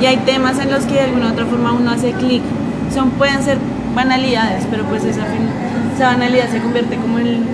Y 0.00 0.06
hay 0.06 0.16
temas 0.18 0.58
en 0.58 0.70
los 0.70 0.84
que 0.84 0.94
de 0.94 1.00
alguna 1.00 1.32
otra 1.32 1.46
forma 1.46 1.72
uno 1.72 1.90
hace 1.90 2.12
clic. 2.12 2.42
Son, 2.92 3.10
pueden 3.10 3.42
ser 3.42 3.58
banalidades, 3.94 4.64
pero 4.70 4.84
pues 4.84 5.04
esa, 5.04 5.22
esa 5.94 6.06
banalidad 6.06 6.48
se 6.50 6.58
convierte 6.58 6.96
como 6.96 7.18
en 7.18 7.44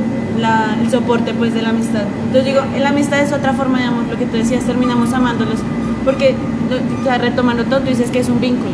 la- 0.41 0.77
el 0.81 0.91
soporte 0.91 1.35
pues 1.35 1.53
de 1.55 1.63
la 1.63 1.71
amistad. 1.71 2.03
Entonces 2.27 2.45
digo, 2.45 2.61
la 2.79 2.91
amistad 2.91 3.21
es 3.21 3.33
otra 3.33 3.53
forma 3.55 3.79
de 3.81 3.87
amor, 3.87 4.05
lo 4.11 4.17
que 4.19 4.27
tú 4.27 4.37
decías, 4.37 4.65
terminamos 4.65 5.13
amándolos. 5.13 5.59
Porque, 6.05 6.35
lo- 6.71 7.05
ya 7.05 7.19
retomando 7.19 7.65
todo, 7.65 7.81
tú 7.81 7.89
dices 7.89 8.11
que 8.11 8.21
es 8.21 8.29
un 8.29 8.41
vínculo. 8.41 8.71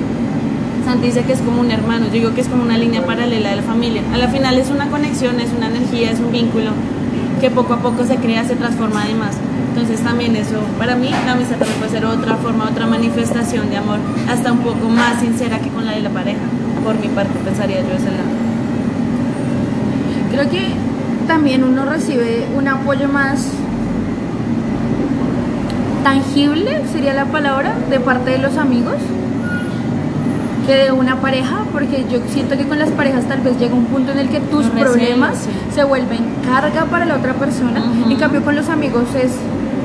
Santi 0.84 1.06
dice 1.06 1.22
que 1.22 1.32
es 1.32 1.40
como 1.40 1.60
un 1.62 1.70
hermano, 1.70 2.06
yo 2.06 2.12
digo 2.12 2.34
que 2.34 2.42
es 2.42 2.48
como 2.48 2.62
una 2.62 2.76
línea 2.76 3.06
paralela 3.06 3.50
de 3.50 3.56
la 3.56 3.62
familia. 3.62 4.02
A 4.12 4.18
la 4.18 4.28
final 4.28 4.58
es 4.58 4.68
una 4.70 4.88
conexión, 4.88 5.40
es 5.40 5.50
una 5.56 5.68
energía, 5.68 6.10
es 6.10 6.20
un 6.20 6.30
vínculo 6.30 6.70
que 7.40 7.50
poco 7.50 7.72
a 7.74 7.78
poco 7.78 8.04
se 8.04 8.16
crea, 8.16 8.44
se 8.44 8.54
transforma 8.56 9.02
además. 9.02 9.36
Entonces 9.70 10.00
también 10.00 10.36
eso, 10.36 10.60
para 10.78 10.94
mí, 10.94 11.08
la 11.24 11.32
amistad 11.32 11.56
también 11.56 11.78
puede 11.78 11.90
ser 11.90 12.04
otra 12.04 12.36
forma, 12.36 12.64
otra 12.70 12.86
manifestación 12.86 13.70
de 13.70 13.78
amor, 13.78 13.98
hasta 14.30 14.52
un 14.52 14.58
poco 14.58 14.88
más 14.90 15.20
sincera 15.20 15.58
que 15.58 15.70
con 15.70 15.86
la 15.86 15.92
de 15.92 16.00
la 16.02 16.10
pareja. 16.10 16.38
Por 16.84 16.98
mi 17.00 17.08
parte, 17.08 17.32
pensaría 17.42 17.80
yo 17.80 17.94
ese 17.94 18.10
lado. 18.10 18.28
Creo 20.30 20.50
que 20.50 20.68
también 21.26 21.64
uno 21.64 21.86
recibe 21.86 22.46
un 22.54 22.68
apoyo 22.68 23.08
más 23.08 23.48
tangible, 26.02 26.82
sería 26.92 27.14
la 27.14 27.24
palabra, 27.24 27.72
de 27.88 28.00
parte 28.00 28.32
de 28.32 28.38
los 28.38 28.58
amigos 28.58 28.96
que 30.66 30.74
de 30.74 30.92
una 30.92 31.20
pareja, 31.20 31.64
porque 31.72 32.04
yo 32.10 32.18
siento 32.28 32.56
que 32.56 32.66
con 32.66 32.78
las 32.78 32.90
parejas 32.90 33.24
tal 33.24 33.40
vez 33.40 33.58
llega 33.58 33.74
un 33.74 33.86
punto 33.86 34.12
en 34.12 34.18
el 34.18 34.28
que 34.28 34.40
tus 34.40 34.66
problemas 34.66 35.38
sí. 35.38 35.50
se 35.74 35.84
vuelven 35.84 36.20
carga 36.44 36.84
para 36.86 37.06
la 37.06 37.16
otra 37.16 37.32
persona. 37.34 37.80
Ujú. 37.80 38.10
En 38.10 38.16
cambio 38.18 38.42
con 38.42 38.56
los 38.56 38.68
amigos 38.68 39.04
es, 39.14 39.32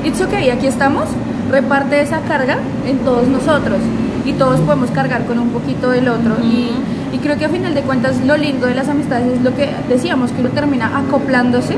it's 0.04 0.20
okay, 0.20 0.50
aquí 0.50 0.66
estamos, 0.66 1.04
reparte 1.50 2.00
esa 2.00 2.20
carga 2.20 2.58
en 2.86 2.98
todos 2.98 3.26
nosotros 3.28 3.78
y 4.24 4.32
todos 4.34 4.60
podemos 4.60 4.90
cargar 4.90 5.24
con 5.26 5.38
un 5.38 5.48
poquito 5.50 5.90
del 5.90 6.08
otro. 6.08 6.36
y, 6.42 6.70
y 7.14 7.18
creo 7.18 7.36
que 7.36 7.44
a 7.46 7.48
final 7.48 7.74
de 7.74 7.82
cuentas 7.82 8.20
lo 8.24 8.36
lindo 8.36 8.66
de 8.66 8.74
las 8.74 8.88
amistades 8.88 9.32
es 9.38 9.42
lo 9.42 9.54
que 9.54 9.68
decíamos, 9.88 10.30
que 10.32 10.40
uno 10.40 10.50
termina 10.50 10.96
acoplándose 10.96 11.76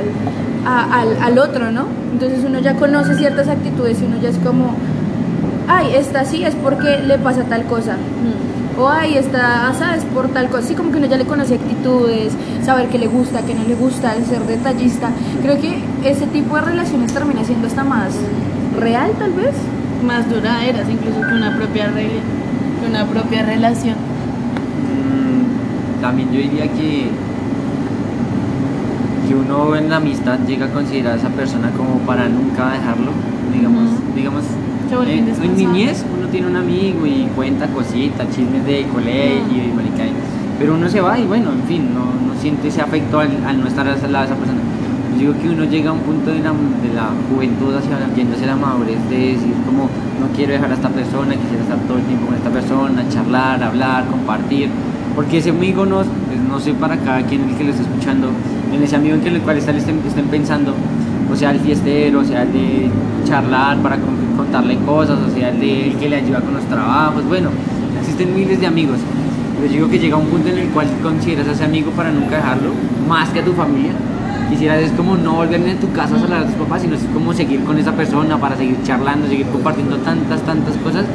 a- 0.67 1.01
al, 1.01 1.17
al 1.23 1.39
otro, 1.39 1.71
¿no? 1.73 1.87
Entonces 2.13 2.41
uno 2.47 2.59
ya 2.61 2.75
conoce 2.77 3.15
ciertas 3.17 3.49
actitudes 3.49 4.01
y 4.03 4.05
uno 4.05 4.17
ya 4.23 4.29
es 4.29 4.39
como, 4.39 4.75
ay, 5.69 5.95
esta 5.97 6.25
sí 6.25 6.45
es 6.45 6.55
porque 6.55 6.99
le 7.07 7.19
pasa 7.19 7.43
tal 7.45 7.65
cosa. 7.65 7.97
O 8.79 8.89
ay, 8.89 9.17
esta 9.19 9.69
asa 9.69 9.97
es 9.97 10.05
por 10.05 10.29
tal 10.29 10.49
cosa. 10.49 10.67
Sí, 10.69 10.75
como 10.75 10.91
que 10.93 10.99
uno 10.99 11.07
ya 11.07 11.17
le 11.19 11.25
conoce 11.27 11.55
actitudes, 11.57 12.33
saber 12.65 12.89
qué 12.89 12.99
le 12.99 13.07
gusta, 13.07 13.43
qué 13.43 13.55
no 13.55 13.65
le 13.65 13.75
gusta, 13.75 14.15
el 14.15 14.25
ser 14.25 14.41
detallista. 14.47 15.11
Creo 15.43 15.61
que 15.61 15.79
ese 16.05 16.27
tipo 16.27 16.57
de 16.57 16.63
relaciones 16.63 17.13
termina 17.13 17.45
siendo 17.45 17.67
hasta 17.67 17.85
más 17.85 18.15
real, 18.81 19.11
tal 19.19 19.33
vez. 19.33 19.55
Más 20.07 20.29
duraderas 20.29 20.89
incluso 20.91 21.21
que 21.21 21.35
una 21.35 21.55
propia, 21.57 21.91
que 21.95 22.87
una 22.89 23.05
propia 23.07 23.43
relación. 23.45 23.95
Mm, 24.83 26.01
También 26.01 26.29
yo 26.33 26.39
diría 26.41 26.65
que 26.73 27.09
que 29.29 29.35
uno 29.37 29.77
en 29.77 29.89
la 29.89 29.97
amistad 29.97 30.39
llega 30.47 30.67
a 30.67 30.69
considerar 30.71 31.13
a 31.13 31.17
esa 31.17 31.29
persona 31.29 31.71
como 31.71 31.99
para 32.01 32.29
nunca 32.29 32.73
dejarlo, 32.73 33.13
digamos, 33.55 33.89
digamos 34.17 34.43
eh, 35.07 35.23
en 35.45 35.57
niñez 35.57 36.05
uno 36.19 36.27
tiene 36.29 36.49
un 36.49 36.57
amigo 36.57 37.07
y 37.07 37.29
cuenta 37.37 37.69
cositas, 37.69 38.27
chismes 38.35 38.67
de 38.67 38.85
colegio 38.93 39.63
y 39.65 39.73
marica, 39.75 40.05
y- 40.05 40.13
pero 40.59 40.75
uno 40.75 40.89
se 40.89 41.01
va 41.01 41.19
y 41.19 41.25
bueno, 41.27 41.53
en 41.53 41.63
fin, 41.69 41.95
no, 41.95 42.01
no 42.05 42.39
siente 42.41 42.67
ese 42.69 42.83
afecto 42.83 43.21
al, 43.21 43.31
al 43.47 43.61
no 43.61 43.69
estar 43.69 43.87
al 43.87 44.13
lado 44.13 44.27
de 44.27 44.33
esa 44.33 44.39
persona. 44.41 44.61
Digo 45.23 45.35
que 45.41 45.51
uno 45.51 45.63
llega 45.63 45.91
a 45.91 45.93
un 45.93 46.01
punto 46.01 46.33
de 46.33 46.41
la, 46.41 46.51
de 46.51 46.93
la 46.97 47.11
juventud 47.31 47.73
hacia 47.77 48.13
yéndose 48.13 48.43
a 48.43 48.49
la 48.49 48.57
madurez 48.57 48.99
de 49.09 49.17
decir 49.17 49.55
como 49.65 49.85
no 50.19 50.27
quiero 50.35 50.53
dejar 50.53 50.73
a 50.73 50.75
esta 50.75 50.89
persona, 50.89 51.37
quisiera 51.37 51.63
estar 51.63 51.79
todo 51.87 51.99
el 51.99 52.03
tiempo 52.07 52.27
con 52.27 52.35
esta 52.35 52.51
persona, 52.51 53.09
charlar, 53.09 53.63
hablar, 53.63 54.07
compartir, 54.07 54.69
porque 55.15 55.39
ese 55.39 55.51
amigo 55.51 55.87
no, 55.87 55.99
pues, 55.99 56.41
no 56.51 56.59
sé 56.59 56.75
para 56.75 56.97
cada 56.97 57.23
quien 57.23 57.49
el 57.49 57.55
que 57.55 57.63
lo 57.63 57.71
esté 57.71 57.85
escuchando, 57.85 58.31
en 58.75 58.83
ese 58.83 58.97
amigo 58.97 59.15
en 59.15 59.25
el 59.25 59.41
cual 59.43 59.59
estén, 59.59 59.77
estén, 59.77 60.27
pensando, 60.29 60.75
o 61.33 61.37
sea 61.37 61.53
el 61.53 61.61
fiestero, 61.61 62.19
o 62.19 62.25
sea 62.25 62.43
el 62.43 62.53
de 62.53 62.91
charlar 63.25 63.79
para 63.79 63.99
con- 63.99 64.37
contarle 64.37 64.77
cosas, 64.79 65.21
o 65.21 65.31
sea 65.33 65.51
el, 65.51 65.61
de, 65.61 65.91
el 65.91 65.97
que 65.99 66.09
le 66.09 66.17
ayuda 66.17 66.41
con 66.41 66.55
los 66.55 66.65
trabajos, 66.65 67.25
bueno, 67.29 67.51
existen 68.01 68.35
miles 68.35 68.59
de 68.59 68.67
amigos. 68.67 68.99
Yo 69.63 69.69
digo 69.73 69.89
que 69.89 70.01
llega 70.01 70.17
un 70.17 70.27
punto 70.27 70.49
en 70.49 70.59
el 70.59 70.67
cual 70.71 70.89
consideras 71.01 71.47
a 71.47 71.53
ese 71.53 71.65
amigo 71.65 71.93
para 71.93 72.11
nunca 72.11 72.39
dejarlo, 72.39 72.71
más 73.09 73.29
que 73.29 73.39
a 73.39 73.45
tu 73.45 73.53
familia. 73.53 73.93
Quisieras 74.53 74.83
es 74.83 74.93
como 74.93 75.17
no 75.17 75.37
volver 75.37 75.61
ni 75.61 75.71
a 75.71 75.81
tu 75.81 75.91
casa 75.93 76.15
a 76.15 76.23
hablar 76.23 76.43
a 76.43 76.47
tus 76.47 76.57
papás, 76.57 76.83
sino 76.83 76.95
es 76.95 77.03
como 77.15 77.33
seguir 77.33 77.65
con 77.65 77.79
esa 77.79 77.93
persona 77.93 78.39
para 78.39 78.55
seguir 78.55 78.77
charlando, 78.85 79.27
seguir 79.27 79.47
compartiendo 79.47 79.97
tantas, 79.97 80.43
tantas 80.43 80.77
cosas. 80.77 81.07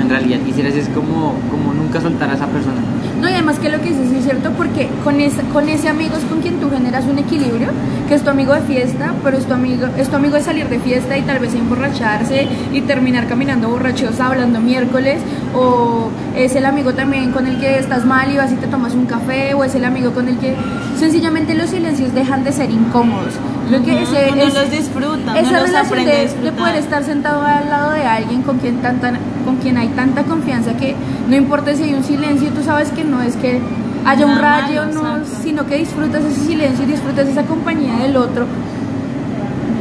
En 0.00 0.08
realidad 0.08 0.40
quisieras 0.40 0.74
es 0.74 0.88
como, 0.88 1.34
como 1.50 1.72
nunca 1.72 2.00
soltar 2.00 2.30
a 2.30 2.34
esa 2.34 2.46
persona. 2.46 2.80
No, 3.20 3.28
y 3.28 3.32
además 3.32 3.58
que 3.58 3.68
lo 3.68 3.80
que 3.80 3.90
dices 3.90 4.12
es 4.12 4.24
cierto, 4.24 4.50
porque 4.50 4.88
con 5.02 5.20
ese, 5.20 5.42
con 5.52 5.68
ese 5.68 5.88
amigo 5.88 6.16
es 6.16 6.24
con 6.24 6.40
quien 6.40 6.60
tú 6.60 6.70
generas 6.70 7.04
un 7.06 7.18
equilibrio, 7.18 7.68
que 8.08 8.14
es 8.14 8.22
tu 8.22 8.30
amigo 8.30 8.52
de 8.54 8.60
fiesta, 8.62 9.14
pero 9.22 9.38
es 9.38 9.46
tu 9.46 9.54
amigo, 9.54 9.86
es 9.96 10.08
tu 10.08 10.16
amigo 10.16 10.34
de 10.34 10.42
salir 10.42 10.68
de 10.68 10.78
fiesta 10.78 11.16
y 11.16 11.22
tal 11.22 11.38
vez 11.38 11.54
emborracharse 11.54 12.48
y 12.72 12.80
terminar 12.82 13.26
caminando 13.26 13.68
borrachos 13.68 14.20
hablando 14.20 14.60
miércoles, 14.60 15.20
o 15.54 16.08
es 16.36 16.54
el 16.56 16.66
amigo 16.66 16.92
también 16.92 17.32
con 17.32 17.46
el 17.46 17.58
que 17.58 17.78
estás 17.78 18.04
mal 18.04 18.30
y 18.30 18.36
vas 18.36 18.52
y 18.52 18.56
te 18.56 18.66
tomas 18.66 18.94
un 18.94 19.06
café, 19.06 19.54
o 19.54 19.64
es 19.64 19.74
el 19.74 19.84
amigo 19.84 20.12
con 20.12 20.28
el 20.28 20.36
que 20.38 20.54
sencillamente 20.98 21.54
los 21.54 21.70
silencios 21.70 22.12
dejan 22.14 22.44
de 22.44 22.52
ser 22.52 22.70
incómodos. 22.70 23.34
Lo 23.70 23.82
que 23.82 23.92
uno 24.32 24.42
es- 24.42 24.54
los 24.54 24.70
disfruta, 24.70 25.38
esa 25.40 25.52
los 25.52 25.62
relación 25.70 25.98
de, 26.04 26.12
de 26.42 26.52
poder 26.52 26.76
estar 26.76 27.02
sentado 27.04 27.42
al 27.42 27.68
lado 27.70 27.92
de 27.92 28.02
alguien 28.04 28.42
con 28.42 28.58
quien 28.58 28.76
tanta, 28.82 29.12
con 29.44 29.56
quien 29.56 29.76
hay 29.78 29.88
tanta 29.88 30.22
confianza 30.24 30.74
que 30.76 30.94
no 31.28 31.34
importa 31.36 31.74
si 31.74 31.84
hay 31.84 31.94
un 31.94 32.04
silencio, 32.04 32.50
tú 32.50 32.62
sabes 32.62 32.90
que 32.90 33.04
no 33.04 33.22
es 33.22 33.36
que 33.36 33.60
haya 34.04 34.26
un 34.26 34.32
rayo, 34.38 34.84
no, 34.86 35.02
sino 35.42 35.66
que 35.66 35.76
disfrutas 35.78 36.22
ese 36.24 36.40
silencio 36.46 36.84
y 36.84 36.88
disfrutas 36.88 37.26
esa 37.26 37.42
compañía 37.44 37.96
del 37.96 38.16
otro. 38.18 38.46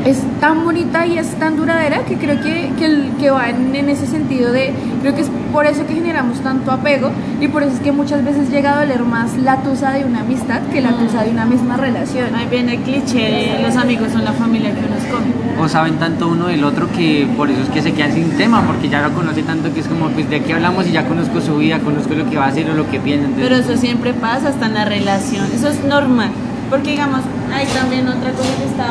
Es 0.05 0.19
tan 0.41 0.65
bonita 0.65 1.05
y 1.07 1.17
es 1.17 1.27
tan 1.39 1.55
duradera 1.55 1.99
que 2.03 2.15
creo 2.17 2.41
que, 2.41 2.71
que, 2.77 2.85
el- 2.85 3.11
que 3.19 3.31
va 3.31 3.49
en, 3.49 3.73
en 3.73 3.87
ese 3.89 4.05
sentido 4.05 4.51
de, 4.51 4.73
creo 5.01 5.15
que 5.15 5.21
es 5.21 5.29
por 5.53 5.65
eso 5.65 5.87
que 5.87 5.93
generamos 5.93 6.41
tanto 6.41 6.71
apego 6.71 7.09
y 7.39 7.47
por 7.47 7.63
eso 7.63 7.71
es 7.75 7.79
que 7.79 7.93
muchas 7.93 8.23
veces 8.25 8.49
llega 8.49 8.73
a 8.73 8.79
doler 8.81 9.01
más 9.03 9.37
la 9.37 9.57
tusa 9.63 9.91
de 9.91 10.03
una 10.03 10.19
amistad 10.21 10.59
que 10.73 10.81
la 10.81 10.91
tusa 10.91 11.23
de 11.23 11.29
una 11.31 11.45
misma 11.45 11.77
relación. 11.77 12.35
Ahí 12.35 12.47
viene 12.51 12.73
el 12.73 12.79
cliché 12.81 13.55
de 13.57 13.63
los 13.63 13.77
amigos 13.77 14.11
son 14.11 14.25
la 14.25 14.33
familia 14.33 14.71
que 14.73 14.79
uno 14.85 14.95
escoge. 14.97 15.61
O 15.61 15.69
saben 15.69 15.95
tanto 15.95 16.27
uno 16.27 16.47
del 16.47 16.65
otro 16.65 16.91
que 16.91 17.25
por 17.37 17.49
eso 17.49 17.61
es 17.61 17.69
que 17.69 17.81
se 17.81 17.93
quedan 17.93 18.11
sin 18.11 18.29
tema, 18.31 18.61
porque 18.67 18.89
ya 18.89 19.01
lo 19.07 19.13
conoce 19.13 19.41
tanto 19.43 19.73
que 19.73 19.79
es 19.79 19.87
como, 19.87 20.09
pues 20.09 20.29
de 20.29 20.35
aquí 20.37 20.51
hablamos 20.51 20.85
y 20.87 20.91
ya 20.91 21.05
conozco 21.05 21.39
su 21.39 21.55
vida, 21.57 21.79
conozco 21.79 22.13
lo 22.13 22.29
que 22.29 22.35
va 22.37 22.45
a 22.45 22.49
hacer 22.49 22.69
o 22.69 22.73
lo 22.73 22.89
que 22.91 22.99
piensa. 22.99 23.27
entonces- 23.27 23.49
Pero 23.49 23.61
eso 23.61 23.77
siempre 23.79 24.13
pasa 24.13 24.49
hasta 24.49 24.65
en 24.65 24.73
la 24.73 24.83
relación, 24.83 25.45
eso 25.55 25.69
es 25.69 25.81
normal. 25.85 26.29
Porque 26.69 26.91
digamos, 26.91 27.21
hay 27.55 27.67
también 27.67 28.07
otra 28.07 28.31
cosa 28.31 28.49
que 28.57 28.65
está, 28.65 28.87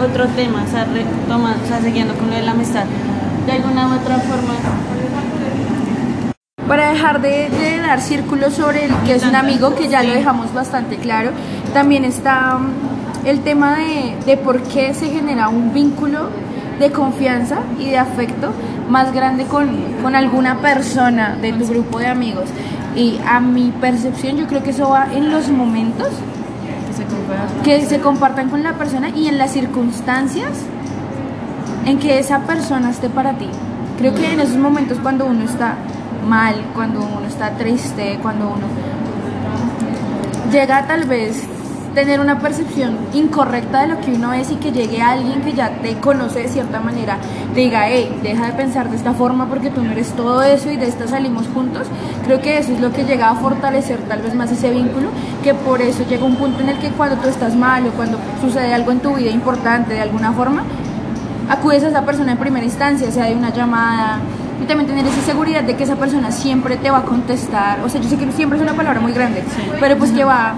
otro 0.00 0.26
tema, 0.28 0.64
o 0.66 0.70
sea, 0.70 0.84
retoma, 0.84 1.56
o 1.62 1.68
sea, 1.68 1.80
siguiendo 1.80 2.14
con 2.14 2.30
lo 2.30 2.36
de 2.36 2.42
la 2.42 2.52
amistad. 2.52 2.84
De 3.46 3.52
alguna 3.52 3.88
u 3.88 3.94
otra 3.94 4.18
forma, 4.18 4.54
Para 6.68 6.90
dejar 6.90 7.20
de, 7.20 7.50
de 7.50 7.78
dar 7.78 8.00
círculos 8.00 8.54
sobre 8.54 8.84
el 8.84 8.94
que 9.04 9.14
es 9.14 9.24
un 9.24 9.34
amigo, 9.34 9.74
que 9.74 9.88
ya 9.88 10.02
lo 10.02 10.12
dejamos 10.12 10.54
bastante 10.54 10.96
claro, 10.96 11.30
también 11.74 12.04
está 12.04 12.58
mm, 12.58 13.26
el 13.26 13.40
tema 13.40 13.76
de, 13.76 14.16
de 14.24 14.36
por 14.36 14.62
qué 14.62 14.94
se 14.94 15.08
genera 15.08 15.48
un 15.48 15.72
vínculo 15.72 16.28
de 16.78 16.90
confianza 16.90 17.58
y 17.78 17.90
de 17.90 17.98
afecto 17.98 18.52
más 18.88 19.12
grande 19.12 19.44
con, 19.44 19.68
con 20.02 20.14
alguna 20.14 20.58
persona 20.58 21.36
de 21.40 21.52
tu 21.52 21.66
grupo 21.66 21.98
de 21.98 22.06
amigos. 22.06 22.44
Y 22.94 23.18
a 23.26 23.40
mi 23.40 23.72
percepción 23.80 24.36
yo 24.36 24.46
creo 24.46 24.62
que 24.62 24.70
eso 24.70 24.90
va 24.90 25.08
en 25.12 25.30
los 25.30 25.48
momentos 25.48 26.08
que 27.64 27.84
se 27.86 28.00
compartan 28.00 28.50
con 28.50 28.62
la 28.62 28.74
persona 28.74 29.10
y 29.10 29.28
en 29.28 29.38
las 29.38 29.52
circunstancias 29.52 30.50
en 31.86 31.98
que 31.98 32.18
esa 32.18 32.40
persona 32.40 32.90
esté 32.90 33.08
para 33.08 33.34
ti. 33.34 33.48
Creo 33.98 34.14
que 34.14 34.32
en 34.32 34.40
esos 34.40 34.56
momentos 34.56 34.98
cuando 35.02 35.26
uno 35.26 35.44
está 35.44 35.76
mal, 36.28 36.54
cuando 36.74 37.00
uno 37.00 37.26
está 37.26 37.50
triste, 37.52 38.18
cuando 38.22 38.48
uno 38.48 38.66
llega 40.50 40.86
tal 40.86 41.04
vez 41.04 41.42
tener 41.94 42.20
una 42.20 42.38
percepción 42.38 42.96
incorrecta 43.12 43.82
de 43.82 43.88
lo 43.88 44.00
que 44.00 44.12
uno 44.12 44.32
es 44.32 44.50
y 44.50 44.56
que 44.56 44.72
llegue 44.72 45.00
alguien 45.00 45.42
que 45.42 45.52
ya 45.52 45.70
te 45.82 45.94
conoce 45.98 46.40
de 46.40 46.48
cierta 46.48 46.80
manera, 46.80 47.18
te 47.54 47.60
diga, 47.60 47.88
hey, 47.88 48.18
deja 48.22 48.46
de 48.46 48.52
pensar 48.52 48.90
de 48.90 48.96
esta 48.96 49.12
forma 49.12 49.46
porque 49.46 49.70
tú 49.70 49.82
no 49.82 49.92
eres 49.92 50.12
todo 50.12 50.42
eso 50.42 50.70
y 50.70 50.76
de 50.76 50.86
esta 50.86 51.06
salimos 51.06 51.46
juntos, 51.52 51.86
creo 52.24 52.40
que 52.40 52.58
eso 52.58 52.72
es 52.72 52.80
lo 52.80 52.92
que 52.92 53.04
llega 53.04 53.30
a 53.30 53.34
fortalecer 53.34 53.98
tal 54.08 54.22
vez 54.22 54.34
más 54.34 54.50
ese 54.50 54.70
vínculo, 54.70 55.08
que 55.42 55.54
por 55.54 55.80
eso 55.82 56.04
llega 56.08 56.24
un 56.24 56.36
punto 56.36 56.60
en 56.60 56.70
el 56.70 56.78
que 56.78 56.88
cuando 56.90 57.16
tú 57.16 57.28
estás 57.28 57.54
mal 57.54 57.86
o 57.86 57.90
cuando 57.90 58.18
sucede 58.40 58.72
algo 58.72 58.92
en 58.92 59.00
tu 59.00 59.14
vida 59.14 59.30
importante 59.30 59.94
de 59.94 60.00
alguna 60.00 60.32
forma, 60.32 60.64
acudes 61.48 61.84
a 61.84 61.88
esa 61.88 62.02
persona 62.02 62.32
en 62.32 62.38
primera 62.38 62.64
instancia, 62.64 63.10
sea 63.10 63.26
de 63.26 63.34
una 63.34 63.50
llamada, 63.50 64.20
y 64.62 64.64
también 64.64 64.88
tener 64.88 65.04
esa 65.06 65.20
seguridad 65.22 65.64
de 65.64 65.74
que 65.74 65.82
esa 65.82 65.96
persona 65.96 66.30
siempre 66.30 66.76
te 66.76 66.90
va 66.90 66.98
a 66.98 67.02
contestar. 67.02 67.80
O 67.84 67.88
sea, 67.88 68.00
yo 68.00 68.08
sé 68.08 68.16
que 68.16 68.30
siempre 68.30 68.58
es 68.58 68.62
una 68.62 68.74
palabra 68.74 69.00
muy 69.00 69.12
grande, 69.12 69.42
pero 69.80 69.98
pues 69.98 70.12
que 70.12 70.22
va 70.24 70.54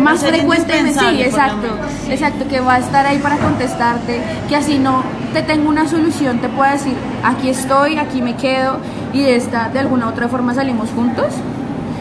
más 0.00 0.20
ser 0.20 0.34
frecuentemente, 0.34 0.98
sí, 0.98 1.22
exacto, 1.22 1.68
sí. 2.04 2.12
exacto, 2.12 2.48
que 2.48 2.60
va 2.60 2.74
a 2.74 2.78
estar 2.78 3.06
ahí 3.06 3.18
para 3.18 3.36
contestarte, 3.38 4.20
que 4.48 4.56
así 4.56 4.78
no 4.78 5.02
te 5.32 5.42
tengo 5.42 5.68
una 5.68 5.86
solución, 5.88 6.38
te 6.38 6.48
pueda 6.48 6.72
decir, 6.72 6.94
aquí 7.22 7.48
estoy, 7.48 7.98
aquí 7.98 8.22
me 8.22 8.36
quedo 8.36 8.78
y 9.12 9.22
de 9.22 9.36
esta, 9.36 9.68
de 9.68 9.80
alguna 9.80 10.08
otra 10.08 10.28
forma 10.28 10.54
salimos 10.54 10.90
juntos. 10.90 11.34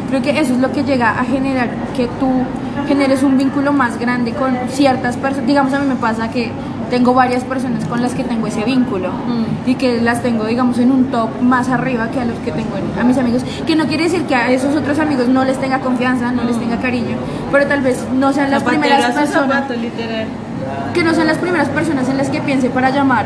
Creo 0.09 0.21
que 0.21 0.39
eso 0.39 0.53
es 0.53 0.59
lo 0.59 0.71
que 0.71 0.83
llega 0.83 1.19
a 1.19 1.25
generar 1.25 1.69
que 1.95 2.07
tú 2.19 2.31
generes 2.87 3.23
un 3.23 3.37
vínculo 3.37 3.73
más 3.73 3.99
grande 3.99 4.31
con 4.31 4.55
ciertas 4.69 5.17
personas. 5.17 5.47
Digamos, 5.47 5.73
a 5.73 5.79
mí 5.79 5.87
me 5.87 5.95
pasa 5.95 6.29
que 6.29 6.51
tengo 6.89 7.13
varias 7.13 7.43
personas 7.43 7.85
con 7.85 8.01
las 8.01 8.13
que 8.13 8.23
tengo 8.23 8.47
ese 8.47 8.63
vínculo 8.63 9.09
Mm. 9.09 9.69
y 9.69 9.75
que 9.75 10.01
las 10.01 10.21
tengo, 10.23 10.45
digamos, 10.45 10.77
en 10.79 10.91
un 10.91 11.05
top 11.11 11.29
más 11.41 11.69
arriba 11.69 12.09
que 12.11 12.19
a 12.19 12.25
los 12.25 12.37
que 12.39 12.51
tengo 12.51 12.75
en- 12.77 12.99
a 12.99 13.03
mis 13.03 13.17
amigos. 13.17 13.43
Que 13.65 13.75
no 13.75 13.85
quiere 13.87 14.03
decir 14.05 14.23
que 14.23 14.35
a 14.35 14.49
esos 14.51 14.75
otros 14.75 14.97
amigos 14.99 15.27
no 15.27 15.43
les 15.43 15.57
tenga 15.59 15.79
confianza, 15.79 16.31
no 16.31 16.43
les 16.43 16.57
tenga 16.59 16.77
cariño, 16.77 17.17
pero 17.51 17.67
tal 17.67 17.81
vez 17.81 18.03
no 18.13 18.31
sean 18.33 18.51
las 18.51 18.61
Zapatero 18.63 18.81
primeras 18.81 19.05
personas 19.15 19.49
zapato, 19.49 19.73
que 20.93 21.03
no 21.03 21.13
sean 21.13 21.27
las 21.27 21.37
primeras 21.37 21.69
personas 21.69 22.09
en 22.09 22.17
las 22.17 22.29
que 22.29 22.41
piense 22.41 22.69
para 22.69 22.89
llamar, 22.89 23.25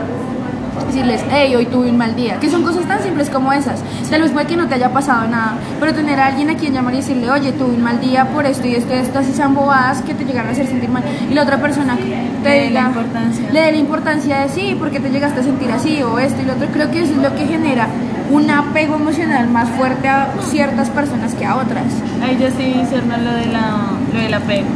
decirles, 0.88 1.22
hey, 1.30 1.56
hoy 1.56 1.66
tuve 1.66 1.90
un 1.90 1.98
mal 1.98 2.16
día, 2.16 2.40
que 2.40 2.50
son 2.50 2.64
cosas 2.64 2.86
tan 2.86 3.02
simples 3.02 3.30
como 3.30 3.52
esas. 3.54 3.82
Tal 4.10 4.22
vez 4.22 4.32
puede 4.32 4.48
que 4.48 4.58
no 4.58 4.68
te 4.68 4.76
haya 4.76 4.92
pasado 4.92 5.28
nada, 5.28 5.56
pero 5.80 5.94
tener 5.94 6.20
a 6.20 6.28
alguien 6.28 6.50
a 6.50 6.56
quien 6.56 6.74
llamar 6.74 6.94
y 6.94 6.98
decirle, 6.98 7.30
oye, 7.30 7.52
tuve 7.52 7.76
un 7.76 7.82
mal 7.84 8.00
día 8.00 8.26
por 8.30 8.46
esto 8.46 8.68
y 8.68 8.76
esto 8.76 8.94
y 8.94 8.98
esto, 8.98 9.20
así 9.20 9.34
sean 9.34 9.54
bobadas 9.54 10.02
que 10.02 10.14
te 10.14 10.26
llegaron 10.26 10.50
a 10.50 10.52
hacer 10.54 10.68
sentir 10.68 10.90
mal, 10.90 11.04
y 11.30 11.34
la 11.34 11.44
otra 11.44 11.58
persona 11.58 11.98
te 12.44 12.50
Le 12.50 12.68
diga, 12.68 12.82
la 12.82 12.88
importancia. 12.88 13.50
le 13.52 13.60
dé 13.62 13.72
la 13.72 13.78
importancia 13.78 14.40
de 14.40 14.50
sí, 14.50 14.76
porque 14.80 15.00
te 15.00 15.10
llegaste 15.10 15.40
a 15.42 15.44
sentir 15.44 15.72
así 15.72 16.02
o 16.04 16.20
esto 16.20 16.42
y 16.42 16.46
lo 16.46 16.54
otro, 16.54 16.68
creo 16.74 16.92
que 16.92 17.02
eso 17.02 17.14
es 17.14 17.20
lo 17.20 17.36
que 17.36 17.46
genera 17.46 17.88
un 18.32 18.50
apego 18.50 18.96
emocional 18.96 19.50
más 19.50 19.68
fuerte 19.72 20.08
a 20.08 20.30
ciertas 20.50 20.90
personas 20.90 21.34
que 21.36 21.46
a 21.46 21.58
otras. 21.58 21.84
Ahí 22.24 22.38
yo 22.40 22.48
sí 22.50 22.80
discerno 22.80 23.18
lo, 23.18 23.34
de 23.34 23.46
la, 23.48 23.88
lo 24.14 24.20
del 24.20 24.34
apego. 24.34 24.68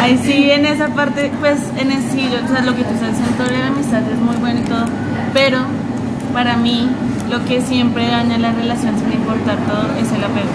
Ahí 0.00 0.18
sí, 0.22 0.50
en 0.50 0.64
esa 0.64 0.88
parte, 0.88 1.30
pues 1.40 1.58
en 1.76 1.90
el 1.90 2.02
sí, 2.10 2.28
o 2.44 2.48
sea, 2.48 2.62
lo 2.62 2.74
que 2.74 2.84
tú 2.84 2.94
estás 2.94 3.18
diciendo 3.18 3.44
de 3.44 3.58
la 3.58 3.66
amistad 3.66 4.02
es 4.10 4.18
muy 4.18 4.36
bueno 4.36 4.60
y 4.60 4.64
todo, 4.64 4.84
pero 5.34 5.58
para 6.32 6.56
mí 6.56 6.88
lo 7.30 7.44
que 7.44 7.60
siempre 7.60 8.06
daña 8.08 8.38
la 8.38 8.52
relación 8.52 8.98
sin 8.98 9.12
importar 9.12 9.56
todo 9.58 9.86
es 10.00 10.10
el 10.12 10.24
apego. 10.24 10.48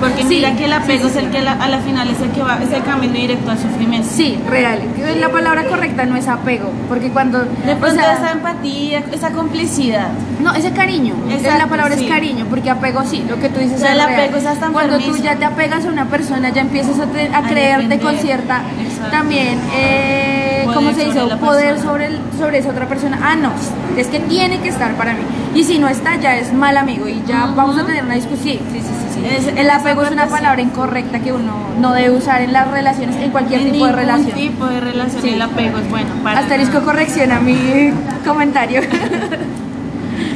Porque 0.00 0.22
Sí, 0.22 0.28
mira 0.28 0.54
que 0.56 0.64
el 0.64 0.72
apego 0.72 1.08
sí, 1.08 1.18
es 1.18 1.24
el 1.24 1.30
que 1.30 1.40
la- 1.42 1.52
a 1.52 1.68
la 1.68 1.78
final 1.78 2.08
es 2.08 2.20
el 2.20 2.30
que 2.30 2.42
va, 2.42 2.58
es 2.62 2.72
el 2.72 2.82
camino 2.84 3.12
directo 3.14 3.50
al 3.50 3.58
sufrimiento. 3.58 4.08
Sí, 4.10 4.38
real. 4.48 4.80
La 5.18 5.28
palabra 5.30 5.64
correcta 5.64 6.04
no 6.06 6.16
es 6.16 6.26
apego, 6.28 6.70
porque 6.88 7.10
cuando... 7.10 7.40
De 7.40 7.74
o 7.74 7.78
pronto 7.78 8.00
sea, 8.00 8.14
esa 8.14 8.32
empatía, 8.32 9.02
esa 9.12 9.30
complicidad. 9.32 10.08
No, 10.42 10.54
ese 10.54 10.72
cariño. 10.72 11.14
Esa 11.28 11.36
Exacto, 11.36 11.58
la 11.58 11.66
palabra 11.66 11.94
es 11.94 12.02
cariño, 12.02 12.46
porque 12.48 12.70
apego 12.70 13.02
sí, 13.04 13.24
lo 13.28 13.38
que 13.38 13.48
tú 13.50 13.60
dices 13.60 13.76
O 13.76 13.80
sea, 13.80 13.94
es 13.94 14.00
el 14.00 14.06
real. 14.06 14.20
apego 14.20 14.36
es 14.38 14.46
hasta 14.46 14.68
Cuando 14.68 14.98
tú 14.98 15.16
ya 15.16 15.36
te 15.36 15.44
apegas 15.44 15.84
a 15.84 15.88
una 15.88 16.06
persona, 16.06 16.48
ya 16.50 16.62
empiezas 16.62 16.98
a, 16.98 17.06
te- 17.06 17.28
a 17.28 17.38
A 17.38 17.42
creerte 17.42 17.98
con 17.98 18.16
cierta 18.16 18.62
Exacto. 18.82 19.10
también, 19.10 19.58
eh, 19.74 20.39
¿cómo 20.74 20.92
se 20.92 21.04
dice? 21.04 21.26
la 21.26 21.36
Poder 21.36 21.68
persona. 21.74 21.90
sobre, 21.90 22.06
el- 22.06 22.18
sobre 22.38 22.58
esa 22.58 22.70
otra 22.70 22.86
persona. 22.86 23.18
Ah, 23.22 23.36
no, 23.36 23.50
es 23.96 24.06
que 24.08 24.20
tiene 24.20 24.60
que 24.60 24.68
estar 24.68 24.92
para 24.94 25.12
mí. 25.12 25.20
Y 25.54 25.64
si 25.64 25.78
no 25.78 25.88
está, 25.88 26.16
ya 26.16 26.36
es 26.36 26.52
mal 26.52 26.76
amigo 26.76 27.08
y 27.08 27.22
ya 27.26 27.46
vamos 27.54 27.76
a 27.78 27.84
tener 27.84 28.04
una 28.04 28.14
discusión. 28.14 28.58
Sí, 28.72 28.80
sí, 28.80 28.80
sí, 28.80 29.20
sí. 29.20 29.34
Es- 29.36 29.56
el 29.58 29.70
apego 29.70 30.02
es 30.02 30.10
una 30.10 30.26
palabra 30.26 30.60
incorrecta 30.62 31.18
que 31.20 31.32
uno 31.32 31.52
no 31.78 31.92
debe 31.92 32.10
usar 32.16 32.42
en 32.42 32.52
las 32.52 32.70
relaciones, 32.70 33.16
en 33.16 33.30
cualquier 33.30 33.60
En 33.62 33.72
tipo 33.72 33.86
de 33.86 33.92
relación. 33.92 34.32
tipo 34.32 34.66
de 34.66 34.80
relación 34.80 35.22
Sí. 35.22 35.28
el 35.30 35.42
apego 35.42 35.78
es 35.78 35.88
bueno. 35.90 36.08
Para 36.22 36.40
Asterisco 36.40 36.74
nada. 36.74 36.84
corrección 36.86 37.32
a 37.32 37.40
mi 37.40 37.92
comentario. 38.26 38.80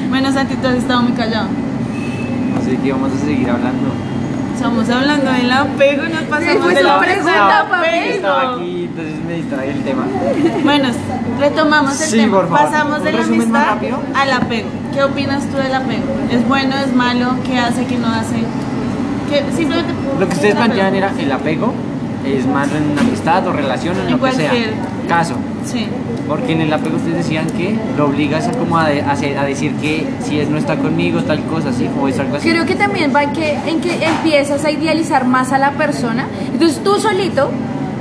Bueno, 0.09 0.31
Santi, 0.33 0.55
tú 0.57 0.69
has 0.69 0.75
estado 0.77 1.03
muy 1.03 1.13
callado. 1.13 1.49
Así 2.61 2.77
que 2.77 2.93
vamos 2.93 3.11
a 3.13 3.25
seguir 3.25 3.51
hablando. 3.51 3.89
Estamos 4.55 4.89
hablando 4.89 5.33
del 5.33 5.51
apego, 5.51 6.03
nos 6.05 6.23
pasamos 6.23 6.53
Sí, 6.53 6.59
pues, 6.63 6.81
una 6.85 6.95
apego 6.97 7.13
pregunta, 7.15 7.59
apego. 7.61 8.59
Entonces 8.85 9.15
me 9.27 9.35
distrae 9.35 9.71
el 9.71 9.83
tema. 9.83 10.05
Bueno, 10.63 10.89
retomamos 11.41 12.01
el 12.01 12.09
Sí, 12.09 12.17
tema. 12.19 12.37
por 12.39 12.49
favor. 12.49 12.71
Pasamos 12.71 13.03
de 13.05 13.11
¿Un 13.11 13.17
la 13.17 13.23
amistad 13.25 13.67
al 14.15 14.33
apego. 14.33 14.69
¿Qué 14.93 15.03
opinas 15.03 15.43
tú 15.45 15.57
del 15.57 15.75
apego? 15.75 16.03
¿Es 16.31 16.47
bueno, 16.49 16.75
es 16.85 16.95
malo? 16.95 17.37
¿Qué 17.47 17.59
hace, 17.59 17.85
qué 17.87 17.97
no 17.99 18.09
hace? 18.09 18.37
¿Qué- 19.31 19.45
simplemente 19.57 19.93
Lo 20.21 20.29
que 20.29 20.35
ustedes 20.35 20.55
plantean 20.55 20.95
era 20.95 21.11
el 21.19 21.33
apego, 21.33 21.73
es 22.27 22.47
más 22.47 22.69
en 22.73 22.93
una 22.93 23.01
amistad 23.01 23.47
o 23.47 23.53
relación 23.53 23.97
o 23.97 24.01
en 24.03 24.07
En 24.07 24.13
lo 24.13 24.21
que 24.23 24.33
sea. 24.33 24.51
cualquier- 24.51 24.75
Caso. 25.09 25.35
Sí. 25.67 25.87
Porque 26.29 26.53
en 26.53 26.63
el 26.63 26.73
apego 26.73 26.97
ustedes 26.97 27.19
decían 27.19 27.47
que 27.49 27.77
lo 27.99 28.07
obligas 28.07 28.49
a, 28.49 28.53
como 28.53 28.79
a, 28.79 28.89
de- 28.89 29.03
a 29.03 29.13
a 29.13 29.45
decir 29.45 29.73
que 29.75 30.07
si 30.23 30.39
él 30.41 30.51
no 30.51 30.57
está 30.57 30.77
conmigo, 30.77 31.21
tal 31.23 31.43
cosa, 31.45 31.69
así, 31.71 31.87
o 32.01 32.09
es 32.09 32.19
algo 32.19 32.37
así. 32.37 32.49
Creo 32.49 32.65
que 32.65 32.75
también 32.75 33.13
va 33.15 33.23
en 33.25 33.33
que, 33.33 33.53
en 33.67 33.81
que 33.83 34.03
empiezas 34.07 34.65
a 34.65 34.71
idealizar 34.71 35.27
más 35.27 35.53
a 35.53 35.59
la 35.59 35.73
persona. 35.73 36.27
Entonces 36.53 36.83
tú 36.83 36.95
solito, 36.99 37.51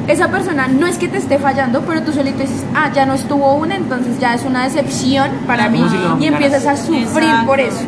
esa 0.08 0.30
persona 0.30 0.68
no 0.68 0.86
es 0.86 0.98
que 0.98 1.08
te 1.08 1.18
esté 1.18 1.40
fallando, 1.40 1.82
pero 1.82 2.02
tú 2.04 2.12
solito 2.12 2.40
dices, 2.40 2.64
ah, 2.76 2.92
ya 2.94 3.06
no 3.06 3.14
estuvo 3.14 3.54
una, 3.56 3.76
entonces 3.76 4.20
ya 4.20 4.34
es 4.34 4.44
una 4.44 4.64
decepción 4.64 5.30
para 5.48 5.70
mí. 5.70 5.84
Y 6.20 6.26
empiezas 6.26 6.66
a 6.66 6.76
sufrir 6.76 7.04
Exacto. 7.04 7.48
por 7.48 7.60
eso. 7.60 7.82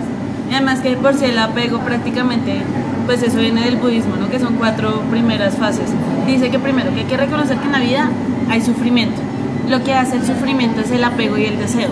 Y 0.50 0.54
además 0.54 0.80
que 0.80 0.96
por 0.96 1.16
si 1.16 1.26
el 1.26 1.38
apego 1.38 1.80
prácticamente, 1.80 2.62
pues 3.06 3.22
eso 3.24 3.38
viene 3.38 3.62
del 3.62 3.78
budismo, 3.78 4.16
¿no? 4.16 4.30
Que 4.30 4.40
son 4.40 4.56
cuatro 4.56 5.02
primeras 5.10 5.56
fases. 5.56 5.90
Dice 6.26 6.50
que 6.50 6.60
primero 6.60 6.94
que 6.94 7.02
hay 7.02 7.06
que 7.06 7.18
reconocer 7.18 7.58
que 7.58 7.66
en 7.66 7.72
la 7.72 7.80
vida 7.80 8.10
hay 8.50 8.62
sufrimiento. 8.62 9.22
Lo 9.68 9.84
que 9.84 9.94
hace 9.94 10.18
el 10.18 10.26
sufrimiento 10.26 10.82
es 10.82 10.92
el 10.92 11.04
apego 11.04 11.38
y 11.38 11.46
el 11.46 11.58
deseo. 11.58 11.90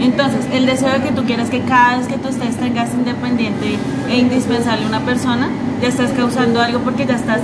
Entonces, 0.00 0.46
el 0.52 0.66
deseo 0.66 0.92
de 0.92 1.00
que 1.00 1.10
tú 1.10 1.24
quieras 1.24 1.50
que 1.50 1.60
cada 1.62 1.98
vez 1.98 2.06
que 2.06 2.18
tú 2.18 2.28
estés 2.28 2.56
tengas 2.56 2.94
independiente 2.94 3.76
e 4.08 4.16
indispensable 4.16 4.86
una 4.86 5.00
persona, 5.00 5.48
ya 5.82 5.88
estás 5.88 6.12
causando 6.12 6.60
algo 6.60 6.78
porque 6.80 7.04
ya 7.04 7.16
estás, 7.16 7.40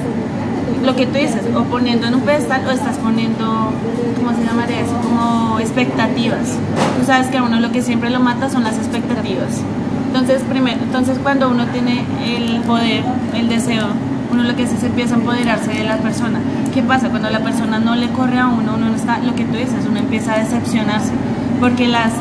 lo 0.84 0.94
que 0.96 1.06
tú 1.06 1.18
dices, 1.18 1.42
o 1.54 1.64
poniendo 1.64 2.06
en 2.06 2.14
un 2.14 2.20
pedestal 2.22 2.66
o 2.66 2.70
estás 2.70 2.98
poniendo, 2.98 3.72
¿cómo 4.16 4.36
se 4.36 4.44
llamaría 4.44 4.80
eso? 4.80 4.94
Como 5.02 5.58
expectativas. 5.58 6.56
Tú 6.98 7.06
sabes 7.06 7.28
que 7.28 7.38
a 7.38 7.42
uno 7.42 7.60
lo 7.60 7.72
que 7.72 7.82
siempre 7.82 8.10
lo 8.10 8.20
mata 8.20 8.50
son 8.50 8.64
las 8.64 8.76
expectativas. 8.76 9.62
Entonces, 10.06 10.42
primero, 10.42 10.78
entonces 10.82 11.18
cuando 11.22 11.48
uno 11.48 11.66
tiene 11.66 12.04
el 12.24 12.60
poder, 12.62 13.02
el 13.34 13.48
deseo, 13.48 13.86
uno 14.30 14.42
lo 14.44 14.54
que 14.56 14.64
hace 14.64 14.76
es 14.76 14.82
empieza 14.84 15.14
a 15.14 15.18
empoderarse 15.18 15.72
de 15.72 15.84
la 15.84 15.96
persona. 15.98 16.40
¿Qué 16.72 16.82
pasa? 16.82 17.08
Cuando 17.08 17.30
la 17.30 17.40
persona 17.40 17.78
no 17.78 17.94
le 17.94 18.08
corre 18.10 18.38
a 18.38 18.46
uno, 18.46 18.74
uno 18.76 18.90
no 18.90 18.94
está, 18.94 19.18
lo 19.18 19.34
que 19.34 19.44
tú 19.44 19.56
dices, 19.56 19.86
uno 19.88 19.98
empieza 19.98 20.34
a 20.34 20.38
decepcionarse. 20.38 21.12
Porque 21.60 21.88
las, 21.88 22.12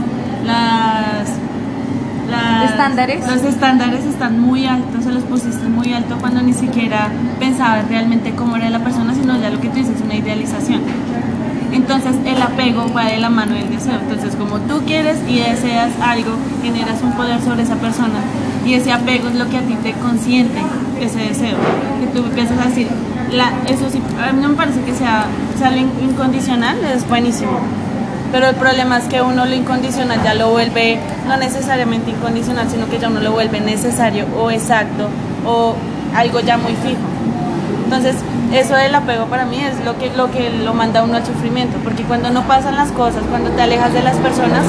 las, 0.45 1.29
las- 2.29 2.71
¿Estándares? 2.71 3.27
Los 3.27 3.43
estándares 3.43 4.05
están 4.05 4.39
muy 4.39 4.65
altos, 4.65 5.03
se 5.03 5.11
los 5.11 5.23
pusiste 5.23 5.67
muy 5.67 5.93
alto 5.93 6.17
cuando 6.19 6.41
ni 6.41 6.53
siquiera 6.53 7.09
pensabas 7.39 7.87
realmente 7.89 8.31
cómo 8.31 8.55
era 8.55 8.69
la 8.69 8.79
persona, 8.79 9.13
sino 9.13 9.39
ya 9.39 9.49
lo 9.49 9.59
que 9.59 9.69
tú 9.69 9.75
dices, 9.75 9.95
una 10.03 10.15
idealización. 10.15 10.81
Entonces 11.71 12.15
el 12.25 12.41
apego 12.41 12.85
va 12.95 13.05
de 13.05 13.17
la 13.17 13.29
mano 13.29 13.55
del 13.55 13.69
deseo. 13.69 13.99
Entonces 14.01 14.35
como 14.35 14.59
tú 14.61 14.81
quieres 14.85 15.17
y 15.27 15.39
deseas 15.39 15.89
algo, 16.01 16.31
generas 16.61 17.01
un 17.01 17.13
poder 17.13 17.41
sobre 17.41 17.63
esa 17.63 17.75
persona 17.75 18.19
y 18.65 18.75
ese 18.75 18.91
apego 18.91 19.27
es 19.29 19.35
lo 19.35 19.49
que 19.49 19.57
a 19.57 19.61
ti 19.61 19.75
te 19.81 19.93
consiente 19.93 20.59
ese 21.01 21.19
deseo. 21.19 21.57
Que 21.99 22.07
tú 22.07 22.25
empiezas 22.25 22.59
a 22.59 22.69
decir, 22.69 22.87
la, 23.31 23.51
eso 23.67 23.89
sí, 23.89 23.99
a 24.27 24.31
mí 24.33 24.41
no 24.41 24.49
me 24.49 24.55
parece 24.55 24.81
que 24.81 24.93
sea, 24.93 25.25
sea 25.57 25.75
incondicional, 25.75 26.77
es 26.95 27.07
buenísimo. 27.07 27.59
Pero 28.33 28.47
el 28.47 28.55
problema 28.55 28.97
es 28.97 29.03
que 29.03 29.21
uno 29.21 29.45
lo 29.45 29.53
incondicional 29.53 30.23
ya 30.23 30.33
lo 30.33 30.49
vuelve, 30.49 30.97
no 31.27 31.37
necesariamente 31.37 32.09
incondicional, 32.09 32.67
sino 32.67 32.89
que 32.89 32.97
ya 32.97 33.07
uno 33.07 33.19
lo 33.19 33.31
vuelve 33.31 33.61
necesario 33.61 34.25
o 34.35 34.49
exacto 34.49 35.07
o 35.45 35.75
algo 36.15 36.39
ya 36.39 36.57
muy 36.57 36.73
fijo. 36.73 36.99
Entonces, 37.83 38.15
eso 38.51 38.73
del 38.73 38.95
apego 38.95 39.25
para 39.25 39.45
mí 39.45 39.59
es 39.61 39.85
lo 39.85 39.99
que, 39.99 40.09
lo 40.17 40.31
que 40.31 40.49
lo 40.49 40.73
manda 40.73 41.03
uno 41.03 41.17
al 41.17 41.23
sufrimiento, 41.23 41.77
porque 41.83 42.01
cuando 42.01 42.31
no 42.31 42.41
pasan 42.47 42.75
las 42.75 42.91
cosas, 42.91 43.21
cuando 43.29 43.51
te 43.51 43.61
alejas 43.61 43.93
de 43.93 44.01
las 44.01 44.15
personas, 44.17 44.65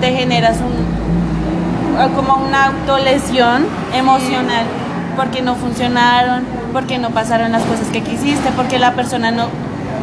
te 0.00 0.10
generas 0.10 0.56
un, 0.58 2.16
como 2.16 2.44
una 2.44 2.66
autolesión 2.66 3.64
emocional, 3.94 4.66
porque 5.14 5.40
no 5.40 5.54
funcionaron, 5.54 6.42
porque 6.72 6.98
no 6.98 7.10
pasaron 7.10 7.52
las 7.52 7.62
cosas 7.62 7.86
que 7.92 8.02
quisiste, 8.02 8.50
porque 8.56 8.80
la 8.80 8.94
persona 8.94 9.30
no, 9.30 9.46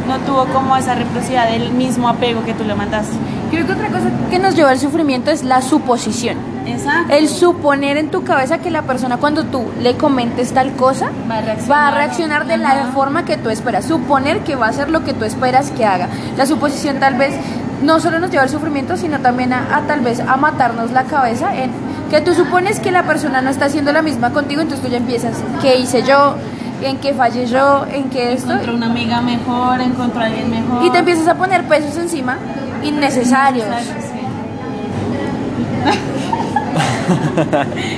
no 0.08 0.18
tuvo 0.20 0.46
como 0.54 0.76
esa 0.78 0.96
reciprocidad 0.96 1.50
del 1.50 1.72
mismo 1.72 2.10
apego 2.10 2.44
que 2.44 2.54
tú 2.54 2.64
le 2.64 2.76
mandaste. 2.76 3.16
Creo 3.50 3.66
que 3.66 3.74
otra 3.74 3.88
cosa 3.90 4.06
que 4.30 4.40
nos 4.40 4.56
lleva 4.56 4.70
al 4.72 4.80
sufrimiento 4.80 5.30
es 5.32 5.44
la 5.44 5.62
suposición. 5.62 6.38
Exacto. 6.66 7.14
El 7.14 7.28
suponer 7.28 7.98
en 7.98 8.10
tu 8.12 8.24
cabeza 8.24 8.60
que 8.60 8.70
la 8.70 8.84
persona 8.84 9.18
cuando 9.18 9.46
tú 9.46 9.66
le 9.82 9.96
comentes 9.98 10.54
tal 10.54 10.72
cosa 10.74 11.10
Va 11.30 11.38
a 11.40 11.42
reaccionar. 11.42 11.72
va 11.72 11.88
a 11.88 11.92
reaccionar 11.92 12.46
de 12.48 12.58
la 12.58 12.86
forma 12.94 13.26
que 13.26 13.36
tú 13.38 13.50
esperas. 13.50 13.86
Suponer 13.86 14.42
que 14.42 14.56
va 14.56 14.68
a 14.68 14.70
hacer 14.70 14.90
lo 14.90 15.04
que 15.04 15.14
tú 15.14 15.26
esperas 15.26 15.72
que 15.72 15.86
haga. 15.86 16.08
La 16.38 16.46
suposición 16.46 17.00
tal 17.00 17.16
vez 17.16 17.34
no 17.82 18.00
solo 18.00 18.20
nos 18.20 18.30
lleva 18.30 18.44
al 18.44 18.50
sufrimiento, 18.50 18.96
sino 18.96 19.20
también 19.20 19.54
a, 19.54 19.76
a 19.76 19.82
tal 19.82 20.02
vez 20.02 20.20
a 20.20 20.38
matarnos 20.38 20.92
la 20.92 21.04
cabeza 21.04 21.56
en 21.58 21.72
que 22.12 22.22
tú 22.22 22.34
supones 22.36 22.80
que 22.80 22.92
la 22.92 23.04
persona 23.04 23.42
no 23.42 23.50
está 23.50 23.66
haciendo 23.66 23.92
la 23.92 24.02
misma 24.02 24.32
contigo, 24.32 24.62
entonces 24.62 24.86
tú 24.86 24.92
ya 24.92 24.98
empiezas, 24.98 25.38
¿qué 25.62 25.78
hice 25.78 26.04
yo? 26.04 26.36
¿En 26.82 26.98
qué 26.98 27.14
fallé 27.14 27.46
yo? 27.46 27.86
¿En 27.92 28.10
qué 28.10 28.34
esto? 28.34 28.52
Encontró 28.52 28.76
una 28.76 28.88
amiga 28.88 29.22
mejor, 29.22 29.80
encontró 29.82 30.22
a 30.22 30.26
alguien 30.26 30.50
mejor. 30.50 30.84
Y 30.86 30.90
te 30.90 30.98
empiezas 31.00 31.28
a 31.28 31.36
poner 31.36 31.64
pesos 31.66 31.96
encima 31.98 32.38
innecesarios. 32.84 33.68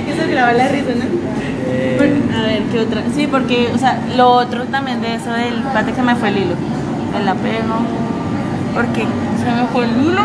Eso 0.08 0.22
graba 0.30 0.52
la 0.52 0.68
risa, 0.68 0.90
¿no? 0.96 1.04
Eh, 1.66 1.96
Por- 1.98 2.36
a 2.36 2.42
ver, 2.42 2.62
¿qué 2.64 2.80
otra? 2.80 3.02
Sí, 3.14 3.26
porque, 3.26 3.70
o 3.74 3.78
sea, 3.78 3.98
lo 4.16 4.28
otro 4.30 4.64
también 4.64 5.00
de 5.00 5.14
eso 5.14 5.30
del 5.32 5.54
pate 5.72 5.92
que 5.92 6.02
me 6.02 6.14
fue 6.16 6.28
el 6.28 6.38
hilo. 6.38 6.54
El 7.20 7.28
apego. 7.28 7.74
Porque 8.74 9.06
se 9.38 9.50
me 9.50 9.66
fue 9.72 9.84
el 9.84 10.02
hilo. 10.02 10.22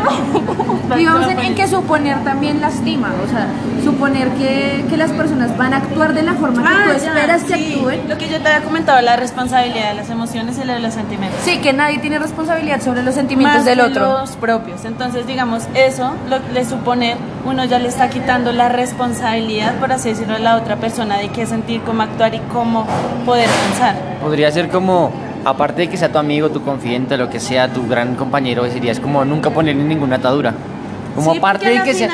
Y 0.97 1.05
vamos 1.05 1.27
en, 1.29 1.39
en 1.39 1.55
que 1.55 1.67
suponer 1.67 2.23
también 2.23 2.59
lastima, 2.61 3.13
o 3.23 3.29
sea, 3.29 3.47
suponer 3.83 4.29
que, 4.29 4.83
que 4.89 4.97
las 4.97 5.11
personas 5.11 5.55
van 5.55 5.73
a 5.73 5.77
actuar 5.77 6.13
de 6.15 6.23
la 6.23 6.33
forma 6.33 6.63
que 6.63 6.67
Ah, 6.67 6.83
tú 6.85 6.89
ya, 6.99 7.07
esperas 7.09 7.43
que 7.43 7.53
actúen. 7.53 8.09
Lo 8.09 8.17
que 8.17 8.27
yo 8.27 8.41
te 8.41 8.47
había 8.47 8.65
comentado, 8.65 8.99
la 9.01 9.15
responsabilidad 9.15 9.89
de 9.89 9.93
las 9.95 10.09
emociones 10.09 10.57
y 10.57 10.65
la 10.65 10.73
de 10.73 10.79
los 10.79 10.95
sentimientos. 10.95 11.39
Sí, 11.45 11.59
que 11.59 11.73
nadie 11.73 11.99
tiene 11.99 12.17
responsabilidad 12.17 12.81
sobre 12.81 13.03
los 13.03 13.13
sentimientos 13.13 13.57
Más 13.57 13.65
del 13.65 13.77
que 13.77 13.83
otro. 13.85 14.19
los 14.19 14.31
propios. 14.31 14.83
Entonces, 14.85 15.27
digamos, 15.27 15.67
eso 15.75 16.11
lo, 16.27 16.39
de 16.39 16.65
suponer, 16.65 17.17
uno 17.45 17.65
ya 17.65 17.77
le 17.77 17.87
está 17.87 18.09
quitando 18.09 18.51
la 18.51 18.69
responsabilidad, 18.69 19.75
por 19.75 19.91
así 19.91 20.09
decirlo, 20.09 20.35
a 20.37 20.39
la 20.39 20.55
otra 20.55 20.77
persona 20.77 21.17
de 21.17 21.29
qué 21.29 21.45
sentir, 21.45 21.81
cómo 21.81 22.01
actuar 22.01 22.33
y 22.33 22.39
cómo 22.51 22.87
poder 23.25 23.47
pensar. 23.69 23.95
Podría 24.21 24.51
ser 24.51 24.69
como, 24.69 25.11
aparte 25.45 25.81
de 25.81 25.89
que 25.89 25.97
sea 25.97 26.11
tu 26.11 26.17
amigo, 26.17 26.49
tu 26.49 26.61
confidente, 26.63 27.17
lo 27.17 27.29
que 27.29 27.39
sea, 27.39 27.67
tu 27.67 27.87
gran 27.87 28.15
compañero, 28.15 28.65
es 28.65 28.99
como 28.99 29.23
nunca 29.25 29.49
ponerle 29.49 29.83
ninguna 29.83 30.17
atadura. 30.17 30.53
Como 31.15 31.31
Sí, 31.31 31.37
aparte 31.37 31.69
de 31.69 31.83
que 31.83 31.93
sea 31.93 32.09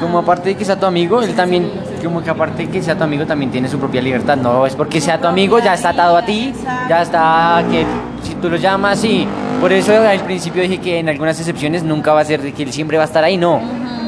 como, 0.00 0.18
aparte 0.18 0.50
de 0.50 0.56
que 0.56 0.64
sea 0.64 0.78
tu 0.78 0.86
amigo, 0.86 1.22
él 1.22 1.34
también 1.34 1.70
como 2.04 2.22
que 2.22 2.30
aparte 2.30 2.66
de 2.66 2.70
que 2.70 2.82
sea 2.82 2.96
tu 2.96 3.02
amigo 3.02 3.26
también 3.26 3.50
tiene 3.50 3.68
su 3.68 3.78
propia 3.78 4.00
libertad, 4.00 4.36
no 4.36 4.66
es 4.66 4.76
porque 4.76 5.00
sea 5.00 5.18
tu 5.18 5.26
amigo 5.26 5.58
ya 5.58 5.74
está 5.74 5.90
atado 5.90 6.16
a 6.16 6.24
ti, 6.24 6.52
ya 6.88 7.02
está 7.02 7.64
que 7.70 7.84
si 8.22 8.34
tú 8.34 8.48
lo 8.50 8.56
llamas 8.56 9.02
y 9.04 9.26
por 9.60 9.72
eso 9.72 9.92
al 9.96 10.20
principio 10.20 10.62
dije 10.62 10.78
que 10.78 10.98
en 10.98 11.08
algunas 11.08 11.38
excepciones 11.40 11.82
nunca 11.82 12.12
va 12.12 12.20
a 12.20 12.24
ser 12.24 12.42
de 12.42 12.52
que 12.52 12.62
él 12.62 12.72
siempre 12.72 12.98
va 12.98 13.04
a 13.04 13.06
estar 13.06 13.24
ahí, 13.24 13.36
no, 13.36 13.60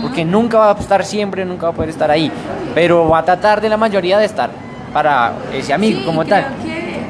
porque 0.02 0.24
nunca 0.24 0.58
va 0.58 0.70
a 0.70 0.78
estar 0.78 1.04
siempre, 1.04 1.44
nunca 1.44 1.66
va 1.66 1.72
a 1.72 1.74
poder 1.74 1.90
estar 1.90 2.10
ahí, 2.10 2.30
pero 2.74 3.08
va 3.08 3.18
a 3.18 3.24
tratar 3.24 3.60
de 3.60 3.68
la 3.70 3.76
mayoría 3.76 4.18
de 4.18 4.26
estar 4.26 4.50
para 4.92 5.32
ese 5.52 5.72
amigo 5.72 6.00
Sí, 6.00 6.04
como 6.06 6.24
tal. 6.24 6.46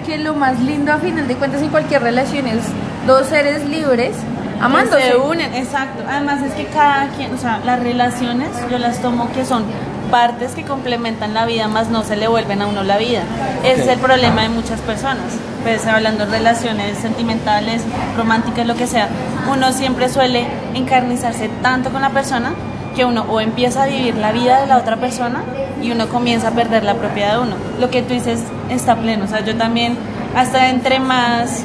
Que, 0.06 0.18
lo 0.18 0.34
más 0.34 0.58
lindo 0.60 0.92
a 0.92 0.98
final 0.98 1.28
de 1.28 1.34
cuentas 1.36 1.62
en 1.62 1.68
cualquier 1.68 2.02
relación 2.02 2.46
es 2.46 2.62
dos 3.06 3.26
seres 3.26 3.64
libres 3.68 4.16
amándose. 4.60 5.02
Se 5.12 5.16
unen, 5.16 5.54
exacto. 5.54 6.02
Además 6.08 6.42
es 6.42 6.52
que 6.54 6.66
cada 6.66 7.08
quien, 7.10 7.34
o 7.34 7.38
sea, 7.38 7.60
las 7.64 7.80
relaciones 7.80 8.48
yo 8.70 8.78
las 8.78 9.00
tomo 9.00 9.30
que 9.32 9.44
son 9.44 9.64
partes 10.10 10.52
que 10.52 10.64
complementan 10.64 11.34
la 11.34 11.46
vida, 11.46 11.68
más 11.68 11.88
no 11.88 12.02
se 12.02 12.16
le 12.16 12.28
vuelven 12.28 12.62
a 12.62 12.66
uno 12.66 12.82
la 12.82 12.98
vida. 12.98 13.22
Ese 13.62 13.82
Ok. 13.82 13.88
es 13.88 13.88
el 13.88 13.98
problema 14.00 14.42
de 14.42 14.48
muchas 14.48 14.80
personas. 14.80 15.38
Pues 15.62 15.86
hablando 15.86 16.26
de 16.26 16.38
relaciones 16.38 16.98
sentimentales, 16.98 17.82
románticas, 18.16 18.66
lo 18.66 18.74
que 18.74 18.86
sea, 18.86 19.08
uno 19.50 19.72
siempre 19.72 20.08
suele 20.08 20.46
encarnizarse 20.74 21.48
tanto 21.62 21.90
con 21.90 22.02
la 22.02 22.10
persona 22.10 22.52
que 22.94 23.04
uno 23.04 23.24
o 23.28 23.40
empieza 23.40 23.84
a 23.84 23.86
vivir 23.86 24.16
la 24.16 24.32
vida 24.32 24.60
de 24.60 24.66
la 24.66 24.76
otra 24.78 24.96
persona 24.96 25.42
y 25.82 25.90
uno 25.92 26.08
comienza 26.08 26.48
a 26.48 26.50
perder 26.52 26.84
la 26.84 26.94
propiedad 26.94 27.34
de 27.34 27.38
uno. 27.40 27.56
Lo 27.78 27.90
que 27.90 28.02
tú 28.02 28.12
dices 28.14 28.40
está 28.68 28.96
pleno, 28.96 29.24
o 29.24 29.28
sea, 29.28 29.40
yo 29.44 29.56
también 29.56 29.96
hasta 30.34 30.68
entre 30.70 30.98
más 31.00 31.64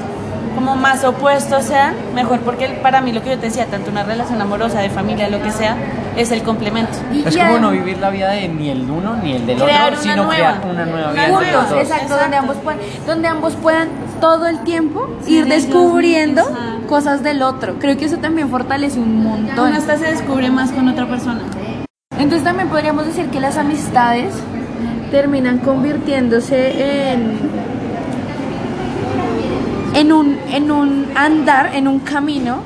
como 0.55 0.77
más 0.77 1.03
opuestos 1.03 1.65
sean, 1.65 1.95
mejor 2.13 2.39
porque 2.39 2.69
para 2.81 3.01
mí 3.01 3.11
lo 3.11 3.21
que 3.21 3.31
yo 3.31 3.37
te 3.37 3.47
decía, 3.47 3.65
tanto 3.65 3.91
una 3.91 4.03
relación 4.03 4.39
amorosa, 4.41 4.79
de 4.79 4.89
familia, 4.89 5.27
lo 5.29 5.41
que 5.43 5.51
sea, 5.51 5.75
es 6.15 6.31
el 6.31 6.43
complemento. 6.43 6.93
Es 7.25 7.35
como 7.35 7.57
no 7.59 7.71
vivir 7.71 7.97
la 7.97 8.09
vida 8.09 8.29
de 8.31 8.47
ni 8.47 8.69
el 8.69 8.89
uno 8.89 9.17
ni 9.21 9.33
el 9.33 9.45
del 9.45 9.57
Crear 9.61 9.89
otro, 9.91 10.01
sino 10.03 10.15
nueva. 10.23 10.31
crear 10.61 10.61
una 10.65 10.85
nueva 10.85 11.11
Una 11.11 11.25
vida 11.25 11.51
dos. 11.51 11.63
exacto, 11.73 11.81
Exacto. 11.81 12.17
donde 12.21 12.37
ambos 12.37 12.55
puedan, 12.63 12.79
donde 13.05 13.27
ambos 13.27 13.53
puedan 13.55 13.89
todo 14.21 14.47
el 14.47 14.59
tiempo 14.63 15.09
Sí, 15.25 15.39
ir 15.39 15.45
descubriendo. 15.45 16.43
Cosas 16.87 17.23
del 17.23 17.41
otro. 17.41 17.75
Creo 17.79 17.97
que 17.97 18.05
eso 18.05 18.17
también 18.17 18.49
fortalece 18.49 18.99
un 18.99 19.23
montón. 19.23 19.67
Uno 19.69 19.77
hasta 19.77 19.97
se 19.97 20.05
descubre 20.05 20.49
más 20.51 20.71
con 20.71 20.87
otra 20.87 21.07
persona. 21.07 21.41
Entonces 22.17 22.43
también 22.43 22.69
podríamos 22.69 23.05
decir 23.05 23.27
que 23.27 23.39
las 23.39 23.57
amistades 23.57 24.33
terminan 25.11 25.59
convirtiéndose 25.59 27.11
en 27.11 27.37
en 29.93 30.11
un 30.11 30.37
en 30.51 30.71
un 30.71 31.05
andar, 31.15 31.71
en 31.75 31.87
un 31.87 31.99
camino 31.99 32.57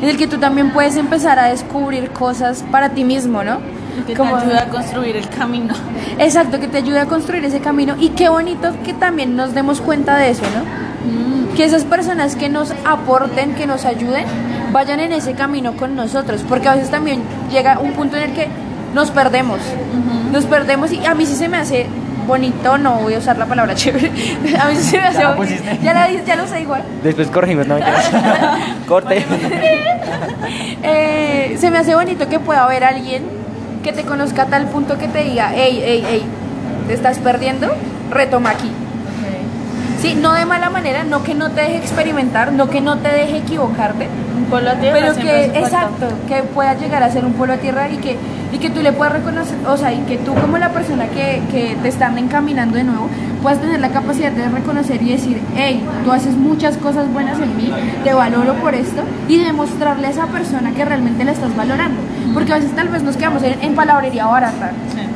en 0.00 0.08
el 0.08 0.16
que 0.16 0.26
tú 0.26 0.38
también 0.38 0.70
puedes 0.70 0.96
empezar 0.96 1.38
a 1.38 1.46
descubrir 1.48 2.10
cosas 2.10 2.64
para 2.70 2.90
ti 2.90 3.04
mismo, 3.04 3.42
¿no? 3.44 3.58
Que 4.06 4.14
Como- 4.14 4.36
te 4.38 4.44
ayuda 4.46 4.62
a 4.62 4.68
construir 4.68 5.16
el 5.16 5.28
camino. 5.28 5.74
Exacto, 6.18 6.58
que 6.60 6.66
te 6.68 6.78
ayude 6.78 6.98
a 7.00 7.06
construir 7.06 7.44
ese 7.44 7.60
camino 7.60 7.94
y 8.00 8.10
qué 8.10 8.28
bonito 8.28 8.72
que 8.84 8.94
también 8.94 9.36
nos 9.36 9.54
demos 9.54 9.80
cuenta 9.80 10.16
de 10.16 10.30
eso, 10.30 10.42
¿no? 10.44 10.62
Que 11.56 11.64
esas 11.64 11.84
personas 11.84 12.34
que 12.36 12.48
nos 12.48 12.72
aporten, 12.84 13.54
que 13.54 13.66
nos 13.66 13.84
ayuden, 13.84 14.24
vayan 14.72 15.00
en 15.00 15.12
ese 15.12 15.34
camino 15.34 15.76
con 15.76 15.94
nosotros, 15.94 16.44
porque 16.48 16.68
a 16.68 16.74
veces 16.74 16.90
también 16.90 17.20
llega 17.50 17.78
un 17.78 17.92
punto 17.92 18.16
en 18.16 18.22
el 18.24 18.32
que 18.32 18.48
nos 18.94 19.10
perdemos, 19.10 19.58
nos 20.32 20.44
perdemos 20.46 20.92
y 20.92 21.04
a 21.04 21.14
mí 21.14 21.26
sí 21.26 21.34
se 21.34 21.48
me 21.48 21.58
hace 21.58 21.86
bonito, 22.26 22.78
no 22.78 22.96
voy 22.96 23.14
a 23.14 23.18
usar 23.18 23.36
la 23.36 23.46
palabra 23.46 23.74
chévere, 23.76 24.10
a 24.58 24.68
mí 24.68 24.76
sí 24.76 24.82
se 24.82 24.98
me 24.98 25.04
hace 25.04 25.18
Ya 25.18 25.32
bonito, 25.32 25.62
ya, 25.82 25.92
la, 25.94 26.10
ya 26.10 26.36
lo 26.36 26.46
sé 26.46 26.60
igual, 26.62 26.82
Después 27.02 27.28
corregimos, 27.28 27.66
no 27.66 27.76
me 27.76 27.82
Corte. 28.86 29.24
Eh, 30.84 31.56
se 31.60 31.70
me 31.70 31.78
hace 31.78 31.94
bonito 31.94 32.28
que 32.28 32.40
pueda 32.40 32.64
haber 32.64 32.82
alguien 32.82 33.22
que 33.84 33.92
te 33.92 34.02
conozca 34.02 34.42
a 34.42 34.46
tal 34.46 34.66
punto 34.66 34.98
que 34.98 35.06
te 35.06 35.22
diga, 35.22 35.52
hey, 35.54 35.80
hey, 35.84 36.04
hey, 36.06 36.22
te 36.88 36.94
estás 36.94 37.18
perdiendo, 37.18 37.68
retoma 38.10 38.50
aquí. 38.50 38.70
Sí, 40.02 40.16
no 40.20 40.32
de 40.32 40.44
mala 40.44 40.68
manera, 40.68 41.04
no 41.04 41.22
que 41.22 41.32
no 41.32 41.52
te 41.52 41.60
deje 41.60 41.76
experimentar, 41.76 42.52
no 42.52 42.68
que 42.68 42.80
no 42.80 42.98
te 42.98 43.08
deje 43.08 43.36
equivocarte, 43.38 44.08
Un 44.36 44.44
polo 44.46 44.70
a 44.70 44.74
tierra 44.74 44.98
pero 44.98 45.14
que, 45.14 45.44
exacto, 45.44 46.08
que 46.26 46.42
pueda 46.42 46.74
llegar 46.74 47.04
a 47.04 47.10
ser 47.10 47.24
un 47.24 47.34
pueblo 47.34 47.54
a 47.54 47.58
tierra 47.58 47.88
y 47.88 47.98
que, 47.98 48.16
y 48.52 48.58
que 48.58 48.68
tú 48.68 48.82
le 48.82 48.92
puedas 48.92 49.12
reconocer, 49.12 49.56
o 49.64 49.76
sea, 49.76 49.92
y 49.92 49.98
que 50.00 50.18
tú 50.18 50.34
como 50.34 50.58
la 50.58 50.70
persona 50.70 51.06
que, 51.06 51.40
que 51.52 51.76
te 51.80 51.88
están 51.88 52.18
encaminando 52.18 52.78
de 52.78 52.82
nuevo, 52.82 53.08
puedas 53.42 53.60
tener 53.60 53.78
la 53.78 53.90
capacidad 53.90 54.32
de 54.32 54.48
reconocer 54.48 55.00
y 55.02 55.12
decir, 55.12 55.40
hey, 55.54 55.80
tú 56.04 56.10
haces 56.10 56.34
muchas 56.34 56.76
cosas 56.78 57.06
buenas 57.12 57.38
en 57.38 57.56
mí, 57.56 57.72
te 58.02 58.12
valoro 58.12 58.54
por 58.54 58.74
esto, 58.74 59.02
y 59.28 59.38
demostrarle 59.38 60.08
a 60.08 60.10
esa 60.10 60.26
persona 60.26 60.72
que 60.72 60.84
realmente 60.84 61.24
la 61.24 61.30
estás 61.30 61.54
valorando. 61.54 62.00
Porque 62.34 62.52
a 62.52 62.56
veces 62.56 62.74
tal 62.74 62.88
vez 62.88 63.04
nos 63.04 63.16
quedamos 63.16 63.44
en, 63.44 63.62
en 63.62 63.76
palabrería 63.76 64.26
barata. 64.26 64.72
Sí. 64.92 65.11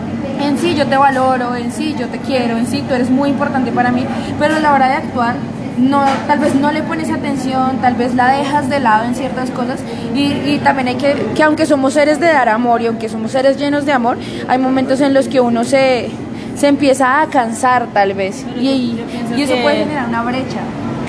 En 0.46 0.58
sí 0.58 0.74
yo 0.74 0.86
te 0.86 0.96
valoro, 0.96 1.56
en 1.56 1.72
sí 1.72 1.96
yo 1.98 2.06
te 2.08 2.18
quiero, 2.18 2.56
en 2.56 2.66
sí 2.66 2.82
tú 2.88 2.94
eres 2.94 3.10
muy 3.10 3.30
importante 3.30 3.72
para 3.72 3.90
mí, 3.90 4.04
pero 4.38 4.56
a 4.56 4.60
la 4.60 4.72
hora 4.72 4.88
de 4.88 4.94
actuar 4.94 5.34
no, 5.76 6.04
tal 6.26 6.38
vez 6.38 6.54
no 6.54 6.72
le 6.72 6.82
pones 6.82 7.10
atención, 7.10 7.78
tal 7.82 7.94
vez 7.94 8.14
la 8.14 8.28
dejas 8.28 8.68
de 8.70 8.80
lado 8.80 9.04
en 9.04 9.14
ciertas 9.14 9.50
cosas 9.50 9.80
y, 10.14 10.32
y 10.32 10.60
también 10.62 10.88
hay 10.88 10.94
que, 10.94 11.14
que 11.34 11.42
aunque 11.42 11.66
somos 11.66 11.92
seres 11.94 12.18
de 12.20 12.26
dar 12.28 12.48
amor 12.48 12.80
y 12.80 12.86
aunque 12.86 13.08
somos 13.08 13.32
seres 13.32 13.58
llenos 13.58 13.84
de 13.84 13.92
amor, 13.92 14.16
hay 14.48 14.58
momentos 14.58 15.00
en 15.00 15.12
los 15.12 15.28
que 15.28 15.40
uno 15.40 15.64
se, 15.64 16.10
se 16.56 16.68
empieza 16.68 17.20
a 17.20 17.26
cansar 17.26 17.88
tal 17.92 18.14
vez 18.14 18.46
y, 18.58 18.98
y 19.36 19.42
eso 19.42 19.54
puede 19.62 19.78
generar 19.78 20.08
una 20.08 20.22
brecha, 20.22 20.60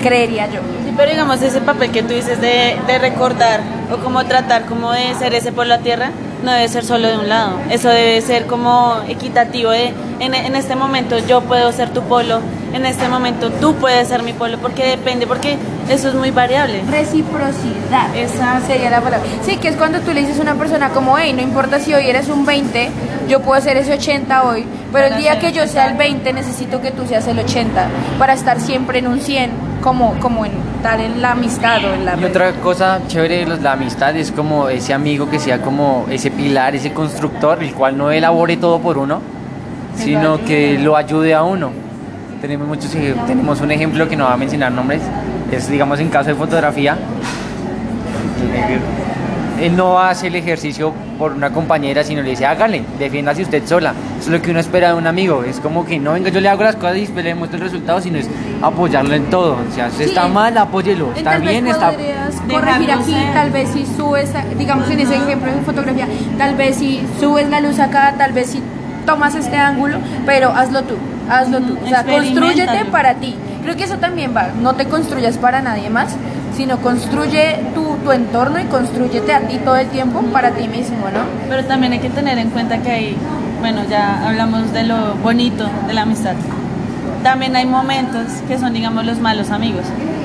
creería 0.02 0.46
yo. 0.48 0.60
Sí, 0.84 0.92
pero 0.96 1.10
digamos, 1.10 1.40
ese 1.40 1.60
papel 1.60 1.90
que 1.90 2.02
tú 2.02 2.12
dices 2.12 2.40
de, 2.40 2.76
de 2.86 2.98
recordar 2.98 3.60
o 3.92 4.02
como 4.04 4.24
tratar 4.26 4.66
como 4.66 4.92
de 4.92 5.14
ser 5.14 5.32
ese 5.34 5.52
por 5.52 5.66
la 5.66 5.78
tierra, 5.78 6.10
no 6.42 6.52
debe 6.52 6.68
ser 6.68 6.84
solo 6.84 7.08
de 7.08 7.18
un 7.18 7.28
lado. 7.28 7.58
Eso 7.70 7.88
debe 7.88 8.20
ser 8.20 8.46
como 8.46 8.96
equitativo 9.08 9.70
de, 9.70 9.92
en, 10.20 10.34
en 10.34 10.54
este 10.54 10.76
momento 10.76 11.18
yo 11.18 11.40
puedo 11.42 11.70
ser 11.72 11.90
tu 11.90 12.02
polo, 12.02 12.40
en 12.72 12.86
este 12.86 13.08
momento 13.08 13.50
tú 13.50 13.74
puedes 13.74 14.08
ser 14.08 14.22
mi 14.22 14.32
polo, 14.32 14.58
porque 14.58 14.84
depende, 14.84 15.26
porque 15.26 15.56
eso 15.88 16.08
es 16.08 16.14
muy 16.14 16.30
variable. 16.30 16.82
Reciprocidad. 16.90 18.14
Exacto. 18.14 18.66
Sería 18.66 18.90
la 18.90 19.00
palabra. 19.00 19.26
Sí, 19.42 19.56
que 19.56 19.68
es 19.68 19.76
cuando 19.76 20.00
tú 20.00 20.12
le 20.12 20.20
dices 20.20 20.38
a 20.38 20.42
una 20.42 20.54
persona 20.54 20.90
como, 20.90 21.16
hey, 21.18 21.32
no 21.32 21.42
importa 21.42 21.80
si 21.80 21.94
hoy 21.94 22.08
eres 22.08 22.28
un 22.28 22.44
20, 22.44 22.90
yo 23.28 23.40
puedo 23.40 23.60
ser 23.60 23.76
ese 23.76 23.94
80 23.94 24.44
hoy, 24.44 24.64
pero 24.92 25.06
el 25.06 25.16
día 25.16 25.38
que 25.38 25.52
yo 25.52 25.66
sea 25.66 25.86
el 25.86 25.96
20 25.96 26.32
necesito 26.32 26.80
que 26.80 26.90
tú 26.90 27.06
seas 27.06 27.26
el 27.26 27.38
80 27.38 27.88
para 28.18 28.34
estar 28.34 28.60
siempre 28.60 28.98
en 28.98 29.08
un 29.08 29.20
100, 29.20 29.50
como, 29.82 30.14
como 30.20 30.44
en 30.44 30.52
tal 30.82 31.00
en 31.00 31.20
la 31.22 31.32
amistad 31.32 31.84
o 31.84 31.94
en 31.94 32.04
la 32.04 32.16
Y 32.16 32.24
otra 32.24 32.52
cosa 32.52 33.00
chévere 33.08 33.38
de 33.38 33.46
los- 33.46 33.60
la 33.62 33.72
amistad 33.72 34.16
es 34.16 34.30
como 34.32 34.68
ese 34.68 34.92
amigo 34.94 35.28
que 35.30 35.38
sea 35.38 35.60
como 35.60 36.06
ese 36.10 36.30
pilar, 36.30 36.74
ese 36.74 36.92
constructor, 36.92 37.62
el 37.62 37.72
cual 37.74 37.96
no 37.96 38.10
elabore 38.10 38.56
todo 38.56 38.78
por 38.80 38.98
uno, 38.98 39.20
sino 39.96 40.38
que 40.44 40.78
lo 40.78 40.96
ayude 40.96 41.34
a 41.34 41.42
uno. 41.42 41.70
Tenemos 42.40 42.68
muchos 42.68 42.90
tenemos 43.26 43.60
un 43.60 43.70
ejemplo 43.72 44.08
que 44.08 44.16
no 44.16 44.24
va 44.24 44.34
a 44.34 44.36
mencionar 44.36 44.70
nombres, 44.70 45.02
es 45.50 45.68
digamos 45.68 45.98
en 46.00 46.08
caso 46.08 46.28
de 46.28 46.34
fotografía, 46.36 46.96
él 49.60 49.76
no 49.76 49.98
hace 49.98 50.28
el 50.28 50.36
ejercicio 50.36 50.92
por 51.18 51.32
una 51.32 51.50
compañera, 51.50 52.04
sino 52.04 52.22
le 52.22 52.30
dice, 52.30 52.46
hágale, 52.46 52.82
defiéndase 52.98 53.42
usted 53.42 53.66
sola. 53.66 53.92
Es 54.18 54.26
lo 54.28 54.42
que 54.42 54.50
uno 54.50 54.60
espera 54.60 54.88
de 54.88 54.94
un 54.94 55.06
amigo. 55.06 55.44
Es 55.44 55.60
como 55.60 55.84
que 55.86 55.98
no, 55.98 56.12
venga, 56.12 56.28
yo 56.30 56.40
le 56.40 56.48
hago 56.48 56.62
las 56.64 56.76
cosas 56.76 56.96
y 56.96 57.00
después 57.02 57.24
le 57.24 57.34
muestro 57.34 57.58
el 57.58 57.64
resultado, 57.64 58.00
sino 58.00 58.18
es 58.18 58.28
apoyarlo 58.62 59.14
en 59.14 59.24
todo. 59.30 59.56
O 59.70 59.74
sea, 59.74 59.90
si 59.90 59.98
Sí. 59.98 60.02
está 60.04 60.26
mal, 60.28 60.56
apóyelo. 60.58 61.12
Está 61.14 61.32
tal 61.32 61.42
bien, 61.42 61.64
vez 61.64 61.74
está... 61.74 61.92
corregir 62.50 62.92
aquí, 62.92 63.12
ser. 63.12 63.32
tal 63.32 63.50
vez 63.50 63.68
si 63.70 63.86
subes, 63.86 64.30
digamos 64.58 64.90
en 64.90 65.00
ese 65.00 65.16
ejemplo 65.16 65.50
de 65.52 65.60
fotografía, 65.62 66.06
tal 66.36 66.54
vez 66.56 66.76
si 66.76 67.00
subes 67.20 67.48
la 67.48 67.60
luz 67.60 67.78
acá, 67.78 68.14
tal 68.18 68.32
vez 68.32 68.48
si 68.50 68.62
tomas 69.06 69.34
este 69.34 69.56
ángulo, 69.56 69.98
pero 70.26 70.50
hazlo 70.50 70.82
tú, 70.82 70.94
hazlo 71.30 71.60
tú. 71.60 71.78
O 71.84 71.88
sea, 71.88 72.04
construyete 72.04 72.84
para 72.90 73.14
ti. 73.14 73.34
Creo 73.62 73.76
que 73.76 73.84
eso 73.84 73.98
también 73.98 74.34
va, 74.36 74.48
no 74.60 74.74
te 74.74 74.86
construyas 74.86 75.36
para 75.38 75.60
nadie 75.62 75.90
más, 75.90 76.16
sino 76.56 76.78
construye 76.78 77.60
tu, 77.74 77.96
tu 78.04 78.12
entorno 78.12 78.58
y 78.60 78.64
construyete 78.64 79.32
a 79.32 79.40
ti 79.40 79.58
todo 79.58 79.76
el 79.76 79.88
tiempo 79.88 80.20
para 80.32 80.50
ti 80.50 80.66
mismo, 80.68 81.06
¿no? 81.12 81.20
Pero 81.48 81.64
también 81.66 81.92
hay 81.92 81.98
que 82.00 82.10
tener 82.10 82.38
en 82.38 82.50
cuenta 82.50 82.78
que 82.78 82.90
hay, 82.90 83.16
bueno, 83.60 83.82
ya 83.88 84.26
hablamos 84.26 84.72
de 84.72 84.84
lo 84.84 85.14
bonito 85.16 85.68
de 85.86 85.94
la 85.94 86.02
amistad. 86.02 86.34
También 87.22 87.56
hay 87.56 87.66
momentos 87.66 88.26
que 88.46 88.58
son, 88.58 88.72
digamos, 88.72 89.04
los 89.04 89.18
malos 89.18 89.50
amigos. 89.50 89.82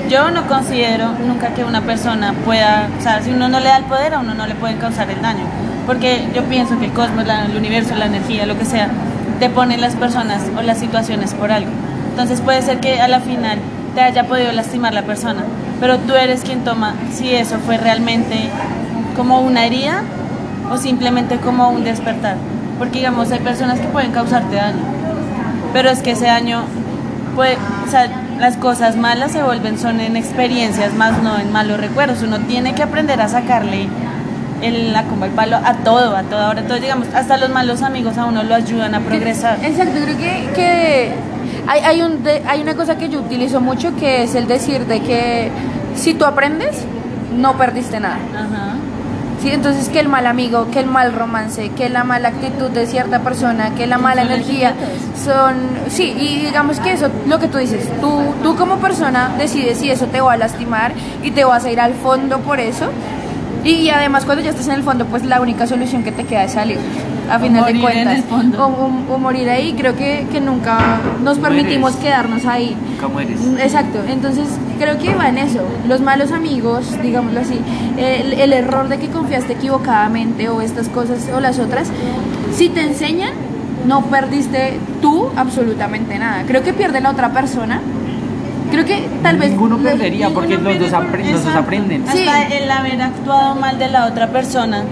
Yo 0.08 0.30
no 0.30 0.46
considero 0.46 1.08
nunca 1.26 1.48
que 1.48 1.64
una 1.64 1.80
persona 1.80 2.32
pueda, 2.44 2.88
o 2.98 3.02
sea, 3.02 3.20
si 3.22 3.30
uno 3.30 3.48
no 3.48 3.58
le 3.58 3.66
da 3.66 3.78
el 3.78 3.84
poder, 3.84 4.14
a 4.14 4.20
uno 4.20 4.34
no 4.34 4.46
le 4.46 4.54
pueden 4.54 4.76
causar 4.78 5.10
el 5.10 5.20
daño. 5.20 5.44
Porque 5.86 6.28
yo 6.34 6.44
pienso 6.44 6.78
que 6.78 6.86
el 6.86 6.92
cosmos, 6.92 7.26
la- 7.26 7.46
el 7.46 7.56
universo, 7.56 7.94
la 7.96 8.06
energía, 8.06 8.46
lo 8.46 8.56
que 8.58 8.64
sea, 8.64 8.88
te 9.40 9.50
ponen 9.50 9.80
las 9.80 9.96
personas 9.96 10.42
o 10.56 10.62
las 10.62 10.78
situaciones 10.78 11.34
por 11.34 11.50
algo. 11.50 11.70
Entonces 12.10 12.40
puede 12.40 12.62
ser 12.62 12.78
que 12.80 13.00
a 13.00 13.08
la 13.08 13.20
final 13.20 13.58
te 13.94 14.00
haya 14.00 14.24
podido 14.24 14.52
lastimar 14.52 14.94
la 14.94 15.02
persona, 15.02 15.42
pero 15.80 15.98
tú 15.98 16.14
eres 16.14 16.42
quien 16.42 16.60
toma 16.64 16.94
si 17.12 17.34
eso 17.34 17.58
fue 17.66 17.76
realmente 17.76 18.48
como 19.16 19.40
una 19.40 19.64
herida 19.66 20.02
o 20.70 20.76
simplemente 20.78 21.38
como 21.38 21.68
un 21.70 21.82
despertar. 21.84 22.36
Porque 22.78 22.98
digamos, 22.98 23.30
hay 23.30 23.38
personas 23.40 23.78
que 23.78 23.86
pueden 23.86 24.10
causarte 24.12 24.56
daño, 24.56 24.82
pero 25.72 25.90
es 25.90 26.00
que 26.00 26.12
ese 26.12 26.26
daño 26.26 26.62
puede, 27.36 27.56
o 27.86 27.90
sea, 27.90 28.08
las 28.38 28.56
cosas 28.56 28.96
malas 28.96 29.32
se 29.32 29.42
vuelven 29.42 29.78
son 29.78 30.00
en 30.00 30.16
experiencias 30.16 30.92
más 30.94 31.22
no 31.22 31.38
en 31.38 31.52
malos 31.52 31.78
recuerdos. 31.80 32.22
Uno 32.22 32.38
tiene 32.40 32.74
que 32.74 32.82
aprender 32.82 33.20
a 33.20 33.28
sacarle 33.28 33.86
el, 34.60 34.92
la, 34.92 35.04
como 35.04 35.24
el 35.24 35.30
palo 35.32 35.56
a 35.56 35.74
todo, 35.84 36.16
a 36.16 36.22
todo. 36.24 36.40
Ahora, 36.40 36.62
todo, 36.62 36.78
digamos, 36.80 37.06
hasta 37.14 37.36
los 37.36 37.50
malos 37.50 37.82
amigos 37.82 38.18
a 38.18 38.24
uno 38.26 38.42
lo 38.42 38.54
ayudan 38.54 38.94
a 38.94 39.00
progresar. 39.00 39.58
Exacto, 39.62 39.92
creo 40.02 40.16
que, 40.16 40.48
que 40.54 41.12
hay, 41.68 41.80
hay, 41.82 42.02
un 42.02 42.24
de- 42.24 42.42
hay 42.46 42.60
una 42.60 42.74
cosa 42.74 42.96
que 42.98 43.08
yo 43.08 43.20
utilizo 43.20 43.60
mucho 43.60 43.94
que 43.96 44.24
es 44.24 44.34
el 44.34 44.46
decir 44.48 44.86
de 44.86 45.00
que 45.00 45.50
si 45.94 46.14
tú 46.14 46.24
aprendes, 46.24 46.76
no 47.36 47.56
perdiste 47.56 48.00
nada. 48.00 48.18
Ajá. 48.34 48.74
Sí, 49.44 49.50
entonces 49.50 49.90
que 49.90 50.00
el 50.00 50.08
mal 50.08 50.26
amigo, 50.26 50.70
que 50.70 50.80
el 50.80 50.86
mal 50.86 51.12
romance, 51.12 51.68
que 51.68 51.90
la 51.90 52.02
mala 52.02 52.30
actitud 52.30 52.70
de 52.70 52.86
cierta 52.86 53.20
persona, 53.20 53.74
que 53.74 53.86
la 53.86 53.98
mala 53.98 54.22
energía, 54.22 54.72
son, 55.22 55.56
sí, 55.90 56.14
y 56.18 56.46
digamos 56.46 56.80
que 56.80 56.92
eso, 56.92 57.10
lo 57.26 57.38
que 57.38 57.48
tú 57.48 57.58
dices, 57.58 57.86
tú, 58.00 58.22
tú 58.42 58.56
como 58.56 58.78
persona 58.78 59.34
decides 59.36 59.76
si 59.76 59.90
eso 59.90 60.06
te 60.06 60.22
va 60.22 60.32
a 60.32 60.36
lastimar 60.38 60.92
y 61.22 61.30
te 61.30 61.44
vas 61.44 61.66
a 61.66 61.70
ir 61.70 61.78
al 61.78 61.92
fondo 61.92 62.38
por 62.38 62.58
eso. 62.58 62.86
Y, 63.64 63.72
y 63.72 63.90
además 63.90 64.24
cuando 64.24 64.42
ya 64.42 64.48
estás 64.48 64.68
en 64.68 64.76
el 64.76 64.82
fondo, 64.82 65.04
pues 65.04 65.26
la 65.26 65.42
única 65.42 65.66
solución 65.66 66.04
que 66.04 66.12
te 66.12 66.24
queda 66.24 66.44
es 66.44 66.52
salir, 66.52 66.78
a 67.30 67.36
O 67.36 67.40
final 67.40 67.64
de 67.64 67.70
en 67.70 67.80
cuentas. 67.80 68.16
el 68.16 68.22
fondo. 68.24 68.64
O, 68.66 68.68
o- 68.68 69.14
o 69.14 69.18
morir 69.18 69.48
ahí, 69.48 69.74
creo 69.78 69.96
que, 69.96 70.26
que 70.30 70.40
nunca 70.40 70.78
nos 71.22 71.38
Mueres. 71.38 71.56
permitimos 71.58 71.96
quedarnos 71.96 72.44
ahí. 72.46 72.76
¿Cómo 73.00 73.20
eres? 73.20 73.40
Exacto, 73.58 73.98
entonces 74.08 74.46
creo 74.78 74.98
que 74.98 75.14
va 75.14 75.28
en 75.28 75.38
eso. 75.38 75.60
Los 75.88 76.00
malos 76.00 76.32
amigos, 76.32 76.86
digámoslo 77.02 77.40
así, 77.40 77.58
el, 77.96 78.34
el 78.34 78.52
error 78.52 78.88
de 78.88 78.98
que 78.98 79.08
confiaste 79.08 79.54
equivocadamente 79.54 80.48
o 80.48 80.60
estas 80.60 80.88
cosas 80.88 81.28
o 81.34 81.40
las 81.40 81.58
otras, 81.58 81.88
si 82.54 82.68
te 82.68 82.82
enseñan, 82.82 83.32
no 83.86 84.02
perdiste 84.06 84.78
tú 85.02 85.28
absolutamente 85.36 86.18
nada. 86.18 86.42
Creo 86.46 86.62
que 86.62 86.72
pierde 86.72 87.00
la 87.00 87.10
otra 87.10 87.30
persona. 87.32 87.80
Creo 88.70 88.84
que 88.86 89.06
tal 89.22 89.36
vez... 89.36 89.50
Ninguno 89.50 89.76
perdería 89.78 90.30
porque 90.30 90.56
Ninguno 90.56 90.70
los 90.70 90.78
dos, 90.80 90.90
pierde 90.90 91.06
por- 91.10 91.20
apre- 91.20 91.30
los 91.32 91.44
dos 91.44 91.54
aprenden. 91.54 92.04
Sí. 92.10 92.26
Hasta 92.26 92.48
el 92.56 92.70
haber 92.70 93.02
actuado 93.02 93.54
mal 93.56 93.78
de 93.78 93.88
la 93.88 94.06
otra 94.06 94.28
persona. 94.28 94.82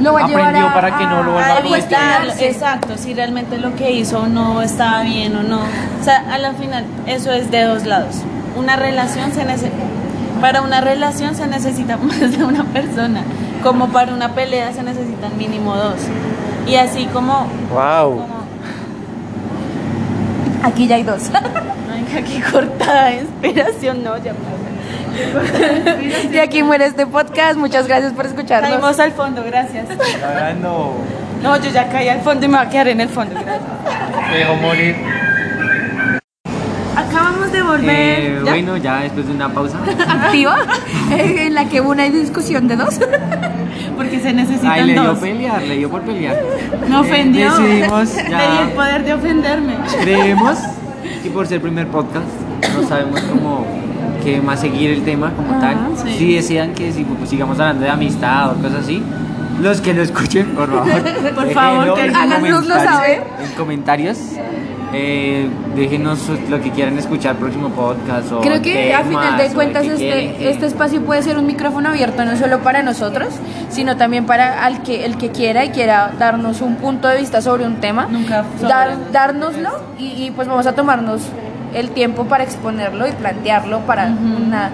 Lo 0.00 0.14
va 0.14 0.20
a 0.24 0.26
llevar 0.26 0.42
Aprendió 0.46 0.68
a- 0.68 0.74
para 0.74 0.98
que 0.98 1.04
no 1.04 1.22
lo 1.22 1.30
a- 1.30 1.34
vuelva 1.34 1.54
a 1.54 1.58
evitarlo, 1.60 2.32
exacto, 2.38 2.94
si 2.96 3.14
realmente 3.14 3.58
lo 3.58 3.74
que 3.76 3.90
hizo 3.92 4.26
no 4.26 4.60
estaba 4.62 5.02
bien 5.02 5.36
o 5.36 5.42
no. 5.42 5.60
O 5.60 6.04
sea, 6.04 6.24
a 6.32 6.38
la 6.38 6.52
final, 6.54 6.84
eso 7.06 7.30
es 7.32 7.50
de 7.50 7.62
dos 7.64 7.84
lados. 7.84 8.16
Una 8.56 8.76
relación 8.76 9.32
se 9.32 9.44
necesita, 9.44 9.76
para 10.40 10.62
una 10.62 10.80
relación 10.80 11.34
se 11.36 11.46
necesita 11.46 11.96
más 12.02 12.36
de 12.36 12.44
una 12.44 12.64
persona, 12.64 13.22
como 13.62 13.88
para 13.88 14.12
una 14.12 14.30
pelea 14.30 14.72
se 14.72 14.82
necesitan 14.82 15.36
mínimo 15.38 15.74
dos. 15.76 15.96
Y 16.66 16.74
así 16.76 17.06
como, 17.06 17.46
¡Wow! 17.72 18.12
como 18.18 18.42
Aquí 20.64 20.86
ya 20.86 20.94
hay 20.96 21.02
dos. 21.02 21.30
ay, 21.92 22.18
aquí 22.18 22.40
cortada 22.40 23.06
de 23.06 23.20
inspiración, 23.22 24.04
no, 24.04 24.16
ya 24.18 24.32
y 26.32 26.38
aquí 26.38 26.62
muere 26.62 26.86
este 26.86 27.06
podcast. 27.06 27.56
Muchas 27.56 27.86
gracias 27.86 28.12
por 28.12 28.26
escucharnos. 28.26 28.70
Caímos 28.70 28.98
al 29.00 29.12
fondo, 29.12 29.42
gracias. 29.44 29.86
No, 31.42 31.56
yo 31.60 31.70
ya 31.70 31.88
caí 31.88 32.08
al 32.08 32.20
fondo 32.20 32.46
y 32.46 32.48
me 32.48 32.56
voy 32.58 32.66
a 32.66 32.70
quedar 32.70 32.88
en 32.88 33.00
el 33.00 33.08
fondo, 33.08 33.34
gracias. 33.34 33.60
me 34.30 34.36
dejó 34.38 34.54
morir. 34.56 34.96
Acabamos 36.96 37.50
de 37.52 37.62
volver. 37.62 37.90
Eh, 38.20 38.40
¿Ya? 38.44 38.50
bueno, 38.52 38.76
ya 38.76 39.00
después 39.00 39.26
de 39.26 39.32
una 39.32 39.48
pausa. 39.48 39.78
activa 40.08 40.56
en 41.10 41.54
la 41.54 41.64
que 41.68 41.80
hubo 41.80 41.90
una 41.90 42.04
discusión 42.04 42.68
de 42.68 42.76
dos. 42.76 42.98
Porque 43.96 44.20
se 44.20 44.32
necesitan 44.32 44.70
Ay, 44.72 44.84
le 44.84 44.92
dio 44.92 45.04
dos. 45.04 45.18
pelear, 45.18 45.62
le 45.62 45.76
dio 45.78 45.90
por 45.90 46.02
pelear. 46.02 46.36
Me 46.88 46.96
ofendió. 46.96 47.48
Eh, 47.58 47.60
decidimos 47.62 48.14
Le 48.16 48.22
di 48.22 48.28
el 48.32 48.68
ya. 48.68 48.74
poder 48.74 49.04
de 49.04 49.14
ofenderme. 49.14 49.74
Creemos 50.02 50.58
que 51.22 51.30
por 51.30 51.46
ser 51.46 51.60
primer 51.60 51.86
podcast 51.88 52.26
no 52.74 52.88
sabemos 52.88 53.20
cómo 53.22 53.66
qué 54.22 54.40
más 54.40 54.60
seguir 54.60 54.90
el 54.90 55.02
tema 55.04 55.32
como 55.32 55.58
tal. 55.60 55.76
sí. 56.02 56.14
Si 56.18 56.34
desean 56.34 56.72
que 56.74 56.92
si- 56.92 57.04
pues, 57.04 57.28
sigamos 57.30 57.58
hablando 57.60 57.84
de 57.84 57.90
amistad 57.90 58.52
o 58.52 58.54
cosas 58.56 58.80
así, 58.84 59.02
los 59.60 59.80
que 59.80 59.94
lo 59.94 60.02
escuchen, 60.02 60.46
por 60.54 60.68
favor, 60.70 61.02
Por 61.34 61.50
favor, 61.52 61.94
que 61.94 62.02
háganoslo 62.02 62.74
saber. 62.74 63.22
En 63.44 63.50
comentarios. 63.56 64.18
eh, 64.94 65.48
déjenos 65.74 66.18
lo 66.50 66.60
que 66.60 66.70
quieran 66.70 66.98
escuchar 66.98 67.36
próximo 67.36 67.70
podcast 67.70 68.30
o 68.30 68.40
Creo 68.42 68.60
que 68.60 68.92
a 68.92 69.02
final 69.04 69.38
de 69.38 69.48
cuentas 69.54 69.84
que 69.84 69.94
quieren 69.94 70.18
este, 70.30 70.38
que- 70.38 70.50
este 70.50 70.66
espacio 70.66 71.00
puede 71.02 71.22
ser 71.22 71.38
un 71.38 71.46
micrófono 71.46 71.88
abierto 71.88 72.22
no 72.26 72.36
solo 72.36 72.58
para 72.60 72.82
nosotros, 72.82 73.28
sino 73.70 73.96
también 73.96 74.26
para 74.26 74.64
al 74.66 74.82
que, 74.82 75.06
el 75.06 75.16
que 75.16 75.30
quiera 75.30 75.64
y 75.64 75.70
quiera 75.70 76.12
darnos 76.18 76.60
un 76.60 76.76
punto 76.76 77.08
de 77.08 77.16
vista 77.18 77.40
sobre 77.40 77.64
un 77.66 77.76
tema, 77.76 78.06
Nunca 78.10 78.44
dar, 78.60 79.10
dárnoslo 79.12 79.70
y, 79.98 80.24
y, 80.26 80.30
pues 80.30 80.46
vamos 80.46 80.66
a 80.66 80.74
tomarnos 80.74 81.22
el 81.74 81.90
tiempo 81.90 82.24
para 82.24 82.44
exponerlo 82.44 83.06
y 83.06 83.12
plantearlo 83.12 83.80
para 83.80 84.06
una 84.06 84.70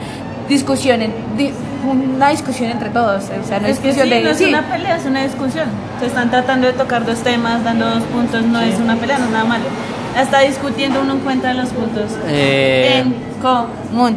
discusión 0.49 1.03
en- 1.03 1.13
di- 1.37 1.53
una 1.89 2.29
discusión 2.31 2.71
entre 2.71 2.91
todos, 2.91 3.25
o 3.25 3.47
sea, 3.47 3.59
una 3.59 3.69
Es 3.69 3.79
que 3.79 3.89
discusión 3.89 4.09
sí, 4.09 4.15
de 4.15 4.23
no 4.25 4.31
es 4.31 4.39
sí. 4.39 4.45
una 4.47 4.63
pelea, 4.63 4.97
es 4.97 5.05
una 5.07 5.23
discusión. 5.23 5.67
Se 6.01 6.07
están 6.07 6.31
tratando 6.31 6.67
de 6.67 6.73
tocar 6.73 7.05
dos 7.07 7.19
temas, 7.21 7.63
dando 7.65 7.89
dos 7.89 8.03
puntos, 8.05 8.43
no 8.45 8.61
es 8.61 8.79
una 8.79 8.97
pelea, 8.97 9.19
no 9.19 9.27
es 9.27 9.31
nada 9.31 9.45
malo. 9.45 9.65
Está 10.19 10.41
discutiendo, 10.41 11.01
uno 11.03 11.15
encuentra 11.15 11.55
los 11.55 11.69
puntos 11.71 12.11
Eh, 12.27 13.03
en 13.05 13.15
común. 13.41 14.17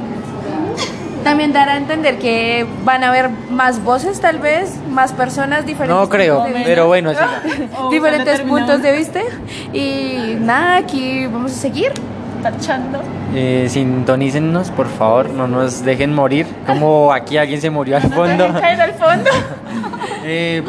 También 1.24 1.54
dar 1.54 1.70
a 1.70 1.78
entender 1.78 2.18
que 2.18 2.66
van 2.84 3.04
a 3.04 3.10
haber 3.10 3.30
más 3.52 3.84
voces 3.84 4.20
tal 4.20 4.40
vez, 4.40 4.74
más 4.90 5.12
personas 5.14 5.68
diferentes. 5.68 5.96
no 5.96 6.10
creo, 6.10 6.48
pero 6.64 6.88
bueno, 6.88 7.12
sí. 7.14 7.20
Diferentes 7.92 8.42
puntos 8.42 8.82
de 8.82 8.92
vista 8.98 9.20
y 9.72 10.36
nada, 10.40 10.78
aquí 10.78 11.28
vamos 11.28 11.52
a 11.52 11.56
seguir. 11.56 11.92
Tachando. 12.42 13.00
Eh, 13.34 13.68
sintonícennos, 13.70 14.72
por 14.72 14.88
favor, 14.88 15.30
no 15.30 15.48
nos 15.48 15.84
dejen 15.86 16.14
morir, 16.14 16.46
como 16.68 17.12
aquí 17.14 17.38
alguien 17.38 17.62
se 17.62 17.70
murió 17.70 17.98
al 17.98 18.10
No 18.10 18.16
fondo. 18.16 18.44
dejen 18.48 18.62
caer 18.62 18.82
al 18.82 18.94
fondo. 18.94 19.30
Eh, 20.24 20.62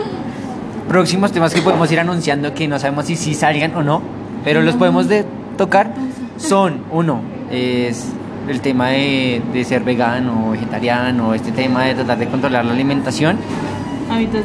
próximos 0.88 1.30
temas 1.30 1.52
que 1.52 1.60
podemos 1.60 1.90
ir 1.92 2.00
anunciando 2.00 2.54
que 2.54 2.66
no 2.68 2.78
sabemos 2.78 3.04
si 3.06 3.16
sí 3.16 3.34
salgan 3.34 3.74
o 3.76 3.82
no, 3.82 4.00
pero 4.44 4.62
los 4.62 4.76
podemos 4.76 5.08
de 5.08 5.26
tocar 5.58 5.90
son, 6.38 6.78
uno, 6.90 7.20
es 7.50 8.08
el 8.48 8.60
tema 8.62 8.88
de, 8.88 9.42
de 9.52 9.64
ser 9.64 9.82
vegano 9.84 10.46
o 10.48 10.50
vegetariano, 10.52 11.34
este 11.34 11.52
tema 11.52 11.84
de 11.84 11.94
tratar 11.96 12.16
de 12.18 12.26
controlar 12.28 12.64
la 12.64 12.72
alimentación. 12.72 13.36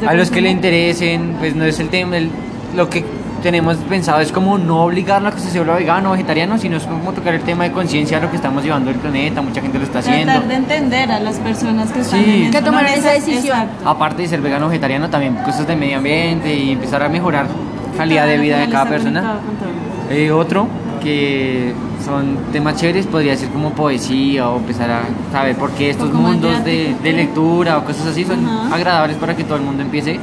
A 0.06 0.12
los 0.14 0.30
que 0.30 0.40
le 0.42 0.50
interesen, 0.50 1.36
pues 1.38 1.54
no 1.56 1.64
es 1.64 1.80
el 1.80 1.88
tema, 1.88 2.18
el- 2.18 2.30
lo 2.76 2.88
que 2.90 3.02
tenemos 3.42 3.76
pensado 3.76 4.20
es 4.20 4.32
como 4.32 4.58
no 4.58 4.84
obligarlo 4.84 5.28
a 5.28 5.32
que 5.32 5.40
se 5.40 5.58
vuelva 5.58 5.74
vegano 5.76 6.10
o 6.10 6.12
vegetariano, 6.12 6.58
sino 6.58 6.76
es 6.76 6.84
como 6.84 7.12
tocar 7.12 7.34
el 7.34 7.42
tema 7.42 7.64
de 7.64 7.72
conciencia 7.72 8.18
a 8.18 8.20
lo 8.20 8.30
que 8.30 8.36
estamos 8.36 8.62
llevando 8.64 8.90
el 8.90 8.96
planeta, 8.96 9.40
mucha 9.42 9.60
gente 9.60 9.78
lo 9.78 9.84
está 9.84 10.00
haciendo. 10.00 10.32
Tratar 10.32 10.48
de 10.48 10.54
entender 10.54 11.12
a 11.12 11.20
las 11.20 11.36
personas 11.36 11.90
que 11.92 12.00
están 12.00 12.24
Sí. 12.24 12.30
en 12.30 12.42
eso, 12.44 12.52
Que 12.52 12.62
tomaron 12.64 12.90
esa 12.92 13.10
decisión. 13.12 13.58
Exacto. 13.58 13.88
Aparte 13.88 14.22
de 14.22 14.28
ser 14.28 14.40
vegano 14.40 14.66
o 14.66 14.68
vegetariano, 14.68 15.08
también 15.10 15.34
cosas 15.36 15.66
de 15.66 15.76
medio 15.76 15.98
ambiente 15.98 16.54
y 16.54 16.72
empezar 16.72 17.02
a 17.02 17.08
mejorar 17.08 17.46
calidad 17.96 18.26
de 18.26 18.38
vida 18.38 18.58
de 18.58 18.68
cada 18.68 18.86
persona. 18.86 19.36
Eh, 20.10 20.30
otro 20.30 20.66
que 21.02 21.72
son 22.04 22.36
temas 22.52 22.76
chéveres 22.76 23.06
podría 23.06 23.36
ser 23.36 23.48
como 23.50 23.70
poesía 23.70 24.48
o 24.48 24.56
empezar 24.58 24.90
a 24.90 25.00
saber 25.32 25.54
por 25.56 25.70
qué 25.72 25.90
estos 25.90 26.12
mundos 26.12 26.64
de, 26.64 26.94
de 27.02 27.12
lectura 27.12 27.78
o 27.78 27.84
cosas 27.84 28.06
así 28.08 28.24
son 28.24 28.46
agradables 28.72 29.16
para 29.16 29.36
que 29.36 29.44
todo 29.44 29.56
el 29.56 29.62
mundo 29.62 29.82
empiece 29.82 30.18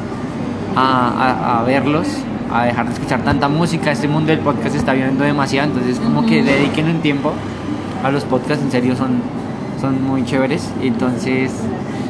a, 0.76 1.56
a- 1.56 1.60
a 1.60 1.64
verlos, 1.64 2.08
a 2.54 2.66
dejar 2.66 2.88
de 2.88 2.94
escuchar 2.94 3.22
tanta 3.22 3.48
música. 3.48 3.92
Este 3.92 4.08
mundo 4.08 4.32
del 4.32 4.40
podcast 4.40 4.72
se 4.72 4.78
está 4.78 4.94
viendo 4.94 5.24
demasiado, 5.24 5.70
entonces 5.70 6.00
como 6.00 6.26
que 6.26 6.44
dediquen 6.44 6.88
un 6.90 7.02
tiempo 7.02 7.34
a 8.04 8.12
los 8.12 8.24
podcasts, 8.24 8.64
en 8.64 8.72
serio 8.72 8.96
son, 8.96 9.22
son 9.82 10.04
muy 10.04 10.24
chéveres. 10.26 10.70
Entonces, 10.82 11.52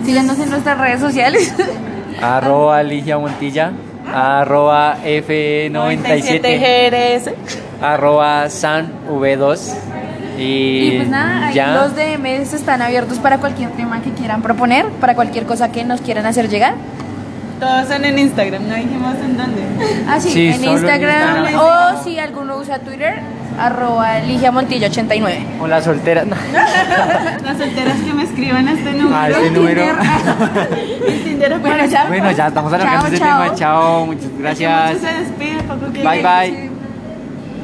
Síganos 0.03 0.37
en 0.39 0.49
nuestras 0.49 0.77
redes 0.77 0.99
sociales. 0.99 1.53
arroba 2.21 2.83
Ligia 2.83 3.17
Montilla, 3.17 3.71
arroba 4.13 4.97
F97, 5.03 6.59
GRS. 6.59 7.31
arroba 7.81 8.49
San 8.49 8.91
V2. 9.09 9.73
Y, 10.37 10.41
Y 10.41 10.97
pues 10.97 11.09
nada, 11.09 11.51
ya. 11.53 11.73
los 11.75 11.95
DMs 11.95 12.53
están 12.53 12.81
abiertos 12.81 13.19
para 13.19 13.37
cualquier 13.37 13.69
tema 13.71 14.01
que 14.01 14.11
quieran 14.11 14.41
proponer, 14.41 14.85
para 14.99 15.15
cualquier 15.15 15.45
cosa 15.45 15.71
que 15.71 15.85
nos 15.85 16.01
quieran 16.01 16.25
hacer 16.25 16.49
llegar. 16.49 16.75
Todos 17.59 17.87
son 17.87 18.03
en 18.03 18.19
Instagram, 18.19 18.67
no 18.67 18.75
dijimos 18.75 19.15
en 19.23 19.37
dónde. 19.37 19.61
Ah, 20.09 20.19
sí, 20.19 20.29
Sí, 20.29 20.47
en 20.47 20.63
Instagram, 20.65 21.45
Instagram. 21.45 21.55
o 21.55 22.03
si 22.03 22.19
alguno 22.19 22.57
usa 22.57 22.79
Twitter, 22.79 23.13
arroba 23.57 24.19
Ligia 24.19 24.51
Montillo 24.51 24.87
89. 24.87 25.39
O 25.61 25.67
la 25.67 25.81
soltera. 25.81 26.25
no. 26.25 26.35
Las 27.43 27.57
solteras 27.57 27.97
que 28.05 28.13
me 28.13 28.23
escriban 28.23 28.67
a 28.67 28.73
este 28.73 28.91
número. 28.93 29.15
A 29.15 29.29
este 29.29 29.51
número. 29.51 29.81
El 31.07 31.23
Tinder 31.23 31.59
Bueno, 31.59 31.85
ya. 31.85 32.05
Bueno, 32.07 32.31
ya 32.31 32.47
estamos 32.47 32.73
alargando 32.73 33.17
chao. 33.17 33.43
tema. 33.43 33.55
Chao, 33.55 34.05
muchas 34.07 34.23
Mucho 34.25 34.37
gracias. 34.39 34.97
se 34.99 35.13
despide, 35.19 35.63
poco 35.63 35.93
que 35.93 36.03
Bye, 36.03 36.21
bye. 36.23 36.84